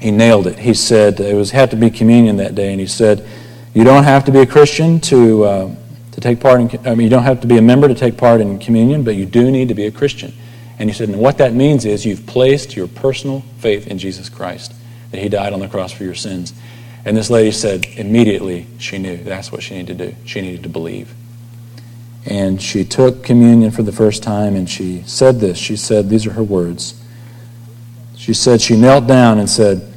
he 0.00 0.10
nailed 0.10 0.46
it. 0.46 0.58
He 0.58 0.74
said, 0.74 1.20
it 1.20 1.34
was 1.34 1.50
had 1.50 1.70
to 1.72 1.76
be 1.76 1.90
communion 1.90 2.38
that 2.38 2.54
day, 2.54 2.70
and 2.70 2.80
he 2.80 2.86
said, 2.86 3.26
you 3.74 3.84
don't 3.84 4.04
have 4.04 4.24
to 4.24 4.32
be 4.32 4.40
a 4.40 4.46
Christian 4.46 5.00
to, 5.00 5.44
uh, 5.44 5.74
to 6.12 6.20
take 6.20 6.40
part 6.40 6.60
in, 6.60 6.86
I 6.86 6.94
mean, 6.94 7.04
you 7.04 7.10
don't 7.10 7.22
have 7.22 7.40
to 7.42 7.46
be 7.46 7.58
a 7.58 7.62
member 7.62 7.88
to 7.88 7.94
take 7.94 8.16
part 8.16 8.40
in 8.40 8.58
communion, 8.58 9.04
but 9.04 9.14
you 9.14 9.26
do 9.26 9.50
need 9.50 9.68
to 9.68 9.74
be 9.74 9.86
a 9.86 9.90
Christian. 9.90 10.32
And 10.78 10.88
he 10.88 10.94
said, 10.94 11.08
and 11.08 11.18
what 11.18 11.38
that 11.38 11.54
means 11.54 11.84
is 11.84 12.06
you've 12.06 12.26
placed 12.26 12.76
your 12.76 12.88
personal 12.88 13.40
faith 13.58 13.86
in 13.86 13.98
Jesus 13.98 14.28
Christ 14.28 14.74
that 15.10 15.20
he 15.20 15.28
died 15.28 15.52
on 15.52 15.60
the 15.60 15.68
cross 15.68 15.92
for 15.92 16.04
your 16.04 16.14
sins. 16.14 16.52
And 17.04 17.16
this 17.16 17.30
lady 17.30 17.50
said 17.50 17.86
immediately 17.96 18.66
she 18.78 18.98
knew 18.98 19.16
that's 19.16 19.50
what 19.50 19.62
she 19.62 19.74
needed 19.74 19.98
to 19.98 20.10
do. 20.10 20.16
She 20.24 20.40
needed 20.40 20.62
to 20.64 20.68
believe. 20.68 21.14
And 22.26 22.60
she 22.60 22.84
took 22.84 23.24
communion 23.24 23.70
for 23.70 23.82
the 23.82 23.92
first 23.92 24.22
time 24.22 24.54
and 24.54 24.68
she 24.68 25.02
said 25.06 25.40
this. 25.40 25.56
She 25.56 25.76
said, 25.76 26.10
These 26.10 26.26
are 26.26 26.32
her 26.32 26.42
words. 26.42 27.02
She 28.16 28.34
said, 28.34 28.60
She 28.60 28.76
knelt 28.76 29.06
down 29.06 29.38
and 29.38 29.48
said, 29.48 29.90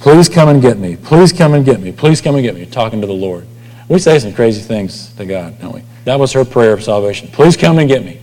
Please 0.00 0.28
come 0.28 0.48
and 0.48 0.62
get 0.62 0.78
me. 0.78 0.96
Please 0.96 1.32
come 1.32 1.54
and 1.54 1.64
get 1.64 1.80
me. 1.80 1.92
Please 1.92 2.20
come 2.20 2.34
and 2.36 2.44
get 2.44 2.54
me. 2.54 2.66
Talking 2.66 3.00
to 3.00 3.06
the 3.06 3.12
Lord. 3.12 3.46
We 3.88 3.98
say 3.98 4.18
some 4.18 4.32
crazy 4.32 4.60
things 4.60 5.12
to 5.14 5.24
God, 5.24 5.60
don't 5.60 5.74
we? 5.74 5.82
That 6.04 6.20
was 6.20 6.32
her 6.32 6.44
prayer 6.44 6.72
of 6.72 6.84
salvation. 6.84 7.28
Please 7.28 7.56
come 7.56 7.78
and 7.78 7.88
get 7.88 8.04
me. 8.04 8.20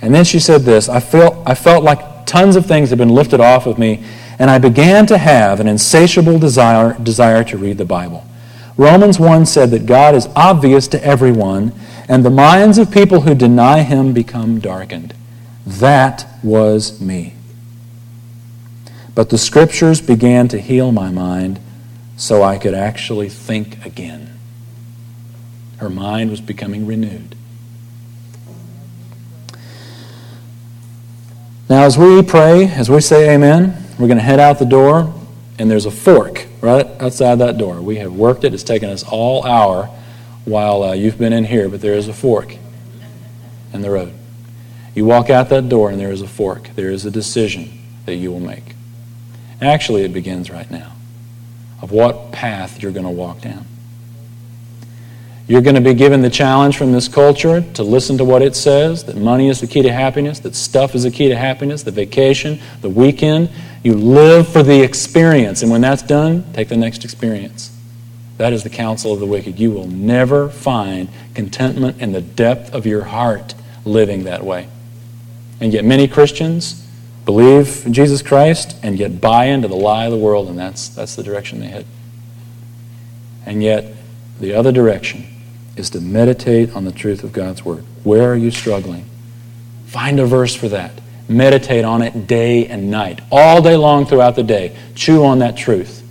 And 0.00 0.14
then 0.14 0.24
she 0.24 0.38
said 0.38 0.62
this 0.62 0.88
I 0.88 1.00
felt, 1.00 1.36
I 1.46 1.54
felt 1.54 1.82
like 1.82 2.26
tons 2.26 2.56
of 2.56 2.66
things 2.66 2.90
had 2.90 2.98
been 2.98 3.08
lifted 3.08 3.40
off 3.40 3.66
of 3.66 3.78
me, 3.78 4.04
and 4.38 4.50
I 4.50 4.58
began 4.58 5.06
to 5.06 5.18
have 5.18 5.60
an 5.60 5.66
insatiable 5.66 6.38
desire, 6.38 6.96
desire 7.02 7.42
to 7.44 7.58
read 7.58 7.78
the 7.78 7.84
Bible. 7.84 8.24
Romans 8.76 9.18
1 9.18 9.46
said 9.46 9.70
that 9.70 9.86
God 9.86 10.14
is 10.14 10.28
obvious 10.36 10.86
to 10.88 11.04
everyone, 11.04 11.72
and 12.08 12.24
the 12.24 12.30
minds 12.30 12.78
of 12.78 12.92
people 12.92 13.22
who 13.22 13.34
deny 13.34 13.82
him 13.82 14.12
become 14.12 14.60
darkened. 14.60 15.14
That 15.66 16.26
was 16.42 17.00
me. 17.00 17.34
But 19.18 19.30
the 19.30 19.36
scriptures 19.36 20.00
began 20.00 20.46
to 20.46 20.60
heal 20.60 20.92
my 20.92 21.10
mind 21.10 21.58
so 22.16 22.44
I 22.44 22.56
could 22.56 22.72
actually 22.72 23.28
think 23.28 23.84
again. 23.84 24.38
Her 25.78 25.90
mind 25.90 26.30
was 26.30 26.40
becoming 26.40 26.86
renewed. 26.86 27.34
Now, 31.68 31.82
as 31.82 31.98
we 31.98 32.22
pray, 32.22 32.68
as 32.68 32.88
we 32.88 33.00
say 33.00 33.34
amen, 33.34 33.84
we're 33.98 34.06
going 34.06 34.18
to 34.18 34.22
head 34.22 34.38
out 34.38 34.60
the 34.60 34.64
door, 34.64 35.12
and 35.58 35.68
there's 35.68 35.86
a 35.86 35.90
fork 35.90 36.46
right 36.60 36.86
outside 37.00 37.40
that 37.40 37.58
door. 37.58 37.82
We 37.82 37.96
have 37.96 38.12
worked 38.12 38.44
it. 38.44 38.54
It's 38.54 38.62
taken 38.62 38.88
us 38.88 39.02
all 39.02 39.44
hour 39.44 39.86
while 40.44 40.84
uh, 40.84 40.92
you've 40.92 41.18
been 41.18 41.32
in 41.32 41.42
here, 41.42 41.68
but 41.68 41.80
there 41.80 41.94
is 41.94 42.06
a 42.06 42.14
fork 42.14 42.56
in 43.72 43.82
the 43.82 43.90
road. 43.90 44.14
You 44.94 45.06
walk 45.06 45.28
out 45.28 45.48
that 45.48 45.68
door, 45.68 45.90
and 45.90 45.98
there 45.98 46.12
is 46.12 46.22
a 46.22 46.28
fork. 46.28 46.70
There 46.76 46.90
is 46.90 47.04
a 47.04 47.10
decision 47.10 47.84
that 48.06 48.14
you 48.14 48.30
will 48.30 48.38
make. 48.38 48.76
Actually, 49.60 50.02
it 50.02 50.12
begins 50.12 50.50
right 50.50 50.70
now 50.70 50.92
of 51.82 51.92
what 51.92 52.32
path 52.32 52.82
you're 52.82 52.92
going 52.92 53.06
to 53.06 53.10
walk 53.10 53.40
down. 53.40 53.64
You're 55.46 55.62
going 55.62 55.76
to 55.76 55.80
be 55.80 55.94
given 55.94 56.20
the 56.20 56.30
challenge 56.30 56.76
from 56.76 56.92
this 56.92 57.08
culture 57.08 57.62
to 57.72 57.82
listen 57.82 58.18
to 58.18 58.24
what 58.24 58.42
it 58.42 58.54
says 58.54 59.04
that 59.04 59.16
money 59.16 59.48
is 59.48 59.60
the 59.60 59.66
key 59.66 59.80
to 59.80 59.90
happiness, 59.90 60.40
that 60.40 60.54
stuff 60.54 60.94
is 60.94 61.04
the 61.04 61.10
key 61.10 61.28
to 61.28 61.36
happiness, 61.36 61.82
the 61.82 61.90
vacation, 61.90 62.60
the 62.82 62.90
weekend. 62.90 63.48
You 63.82 63.94
live 63.94 64.46
for 64.46 64.62
the 64.62 64.82
experience. 64.82 65.62
And 65.62 65.70
when 65.70 65.80
that's 65.80 66.02
done, 66.02 66.44
take 66.52 66.68
the 66.68 66.76
next 66.76 67.02
experience. 67.04 67.74
That 68.36 68.52
is 68.52 68.62
the 68.62 68.70
counsel 68.70 69.14
of 69.14 69.20
the 69.20 69.26
wicked. 69.26 69.58
You 69.58 69.70
will 69.70 69.88
never 69.88 70.50
find 70.50 71.08
contentment 71.34 72.00
in 72.00 72.12
the 72.12 72.20
depth 72.20 72.74
of 72.74 72.86
your 72.86 73.04
heart 73.04 73.54
living 73.86 74.24
that 74.24 74.44
way. 74.44 74.68
And 75.60 75.72
yet, 75.72 75.84
many 75.84 76.06
Christians 76.06 76.86
believe 77.28 77.84
in 77.84 77.92
Jesus 77.92 78.22
Christ 78.22 78.74
and 78.82 78.98
yet 78.98 79.20
buy 79.20 79.44
into 79.44 79.68
the 79.68 79.76
lie 79.76 80.06
of 80.06 80.12
the 80.12 80.16
world, 80.16 80.48
and 80.48 80.58
that's, 80.58 80.88
that's 80.88 81.14
the 81.14 81.22
direction 81.22 81.60
they 81.60 81.66
head. 81.66 81.84
And 83.44 83.62
yet, 83.62 83.84
the 84.40 84.54
other 84.54 84.72
direction 84.72 85.26
is 85.76 85.90
to 85.90 86.00
meditate 86.00 86.74
on 86.74 86.86
the 86.86 86.90
truth 86.90 87.22
of 87.22 87.34
God's 87.34 87.62
Word. 87.62 87.84
Where 88.02 88.32
are 88.32 88.34
you 88.34 88.50
struggling? 88.50 89.04
Find 89.84 90.18
a 90.18 90.24
verse 90.24 90.54
for 90.54 90.70
that. 90.70 91.02
Meditate 91.28 91.84
on 91.84 92.00
it 92.00 92.26
day 92.26 92.66
and 92.66 92.90
night, 92.90 93.20
all 93.30 93.60
day 93.60 93.76
long 93.76 94.06
throughout 94.06 94.34
the 94.34 94.42
day. 94.42 94.74
Chew 94.94 95.22
on 95.22 95.40
that 95.40 95.54
truth. 95.54 96.02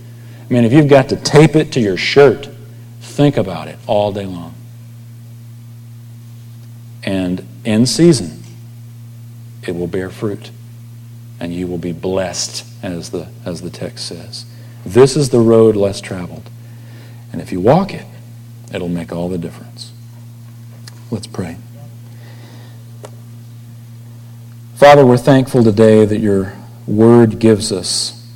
I 0.48 0.54
mean, 0.54 0.64
if 0.64 0.72
you've 0.72 0.88
got 0.88 1.08
to 1.08 1.16
tape 1.16 1.56
it 1.56 1.72
to 1.72 1.80
your 1.80 1.96
shirt, 1.96 2.48
think 3.00 3.36
about 3.36 3.66
it 3.66 3.76
all 3.88 4.12
day 4.12 4.26
long. 4.26 4.54
And 7.02 7.44
in 7.64 7.86
season, 7.86 8.40
it 9.66 9.74
will 9.74 9.88
bear 9.88 10.10
fruit, 10.10 10.52
and 11.40 11.52
you 11.52 11.66
will 11.66 11.78
be 11.78 11.92
blessed, 11.92 12.64
as 12.82 13.10
the, 13.10 13.28
as 13.44 13.62
the 13.62 13.70
text 13.70 14.06
says. 14.06 14.44
This 14.84 15.16
is 15.16 15.30
the 15.30 15.40
road 15.40 15.76
less 15.76 16.00
traveled. 16.00 16.48
And 17.32 17.40
if 17.40 17.52
you 17.52 17.60
walk 17.60 17.92
it, 17.92 18.06
It'll 18.72 18.88
make 18.88 19.12
all 19.12 19.28
the 19.28 19.38
difference. 19.38 19.92
Let's 21.10 21.26
pray. 21.26 21.56
Father, 24.74 25.04
we're 25.04 25.16
thankful 25.16 25.64
today 25.64 26.04
that 26.04 26.20
your 26.20 26.54
word 26.86 27.38
gives 27.38 27.72
us 27.72 28.26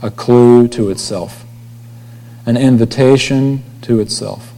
a 0.00 0.10
clue 0.10 0.68
to 0.68 0.90
itself, 0.90 1.44
an 2.46 2.56
invitation 2.56 3.64
to 3.82 4.00
itself. 4.00 4.52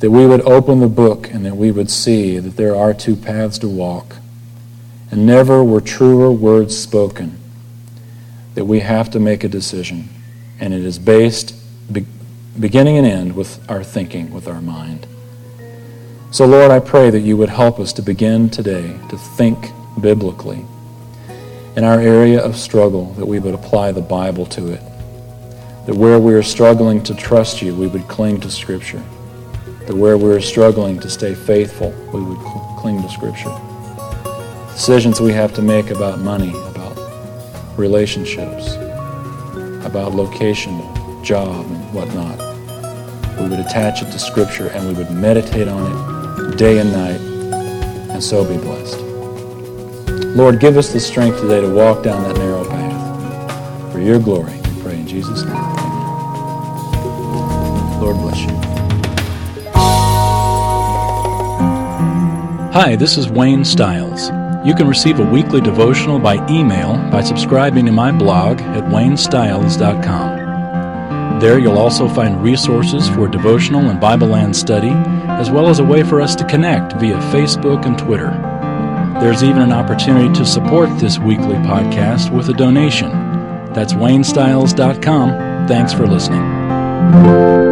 That 0.00 0.10
we 0.10 0.26
would 0.26 0.40
open 0.42 0.80
the 0.80 0.88
book 0.88 1.30
and 1.32 1.44
that 1.44 1.56
we 1.56 1.70
would 1.70 1.90
see 1.90 2.38
that 2.38 2.56
there 2.56 2.74
are 2.74 2.92
two 2.92 3.14
paths 3.14 3.58
to 3.58 3.68
walk. 3.68 4.16
And 5.12 5.26
never 5.26 5.62
were 5.62 5.82
truer 5.82 6.32
words 6.32 6.76
spoken 6.76 7.38
that 8.54 8.64
we 8.64 8.80
have 8.80 9.10
to 9.10 9.20
make 9.20 9.44
a 9.44 9.48
decision. 9.48 10.08
And 10.58 10.72
it 10.72 10.84
is 10.84 10.98
based 10.98 11.54
beginning 12.58 12.96
and 12.96 13.06
end 13.06 13.36
with 13.36 13.62
our 13.70 13.84
thinking, 13.84 14.32
with 14.32 14.48
our 14.48 14.60
mind. 14.60 15.06
So, 16.30 16.46
Lord, 16.46 16.70
I 16.70 16.80
pray 16.80 17.10
that 17.10 17.20
you 17.20 17.36
would 17.36 17.50
help 17.50 17.78
us 17.78 17.92
to 17.94 18.02
begin 18.02 18.48
today 18.48 18.98
to 19.10 19.18
think 19.18 19.70
biblically. 20.00 20.64
In 21.76 21.84
our 21.84 22.00
area 22.00 22.42
of 22.42 22.56
struggle, 22.56 23.12
that 23.14 23.26
we 23.26 23.38
would 23.38 23.54
apply 23.54 23.92
the 23.92 24.00
Bible 24.00 24.46
to 24.46 24.72
it. 24.72 24.80
That 25.86 25.94
where 25.94 26.18
we 26.18 26.32
are 26.32 26.42
struggling 26.42 27.02
to 27.02 27.14
trust 27.14 27.60
you, 27.60 27.74
we 27.74 27.86
would 27.86 28.08
cling 28.08 28.40
to 28.40 28.50
Scripture. 28.50 29.02
That 29.86 29.94
where 29.94 30.16
we 30.16 30.30
are 30.30 30.40
struggling 30.40 31.00
to 31.00 31.10
stay 31.10 31.34
faithful, 31.34 31.90
we 32.14 32.22
would 32.22 32.38
cling 32.78 33.02
to 33.02 33.08
Scripture. 33.10 33.54
Decisions 34.74 35.20
we 35.20 35.32
have 35.32 35.52
to 35.54 35.62
make 35.62 35.90
about 35.90 36.18
money, 36.18 36.50
about 36.50 36.96
relationships, 37.78 38.74
about 39.86 40.14
location, 40.14 40.80
job, 41.22 41.66
and 41.66 41.94
whatnot. 41.94 42.38
We 43.38 43.48
would 43.48 43.60
attach 43.60 44.02
it 44.02 44.06
to 44.06 44.18
Scripture 44.18 44.68
and 44.68 44.88
we 44.88 44.94
would 44.94 45.10
meditate 45.10 45.68
on 45.68 45.92
it 45.92 46.56
day 46.56 46.78
and 46.78 46.90
night 46.90 47.20
and 48.10 48.22
so 48.22 48.44
be 48.44 48.56
blessed. 48.56 48.98
Lord, 50.36 50.58
give 50.58 50.76
us 50.76 50.92
the 50.92 51.00
strength 51.00 51.40
today 51.40 51.60
to 51.60 51.68
walk 51.72 52.02
down 52.02 52.22
that 52.22 52.36
narrow 52.38 52.64
path 52.68 53.92
for 53.92 54.00
your 54.00 54.18
glory. 54.18 54.52
We 54.52 54.82
pray 54.82 54.98
in 54.98 55.06
Jesus' 55.06 55.44
name. 55.44 55.54
Amen. 55.54 55.90
Lord 58.00 58.16
bless 58.16 58.40
you. 58.40 58.56
Hi, 62.72 62.96
this 62.96 63.18
is 63.18 63.28
Wayne 63.28 63.64
Stiles. 63.64 64.30
You 64.64 64.74
can 64.74 64.86
receive 64.86 65.18
a 65.18 65.24
weekly 65.24 65.60
devotional 65.60 66.20
by 66.20 66.36
email 66.48 66.96
by 67.10 67.22
subscribing 67.22 67.86
to 67.86 67.92
my 67.92 68.12
blog 68.12 68.60
at 68.60 68.84
waynestiles.com. 68.84 71.40
There 71.40 71.58
you'll 71.58 71.78
also 71.78 72.06
find 72.06 72.40
resources 72.40 73.08
for 73.08 73.26
devotional 73.26 73.90
and 73.90 74.00
Bible 74.00 74.28
land 74.28 74.54
study, 74.54 74.90
as 74.90 75.50
well 75.50 75.68
as 75.68 75.80
a 75.80 75.84
way 75.84 76.04
for 76.04 76.20
us 76.20 76.36
to 76.36 76.44
connect 76.44 76.92
via 76.92 77.16
Facebook 77.32 77.84
and 77.84 77.98
Twitter. 77.98 78.30
There's 79.20 79.42
even 79.42 79.62
an 79.62 79.72
opportunity 79.72 80.32
to 80.38 80.46
support 80.46 80.96
this 81.00 81.18
weekly 81.18 81.56
podcast 81.56 82.32
with 82.32 82.48
a 82.48 82.54
donation. 82.54 83.10
That's 83.72 83.94
waynestiles.com. 83.94 85.66
Thanks 85.66 85.92
for 85.92 86.06
listening. 86.06 87.71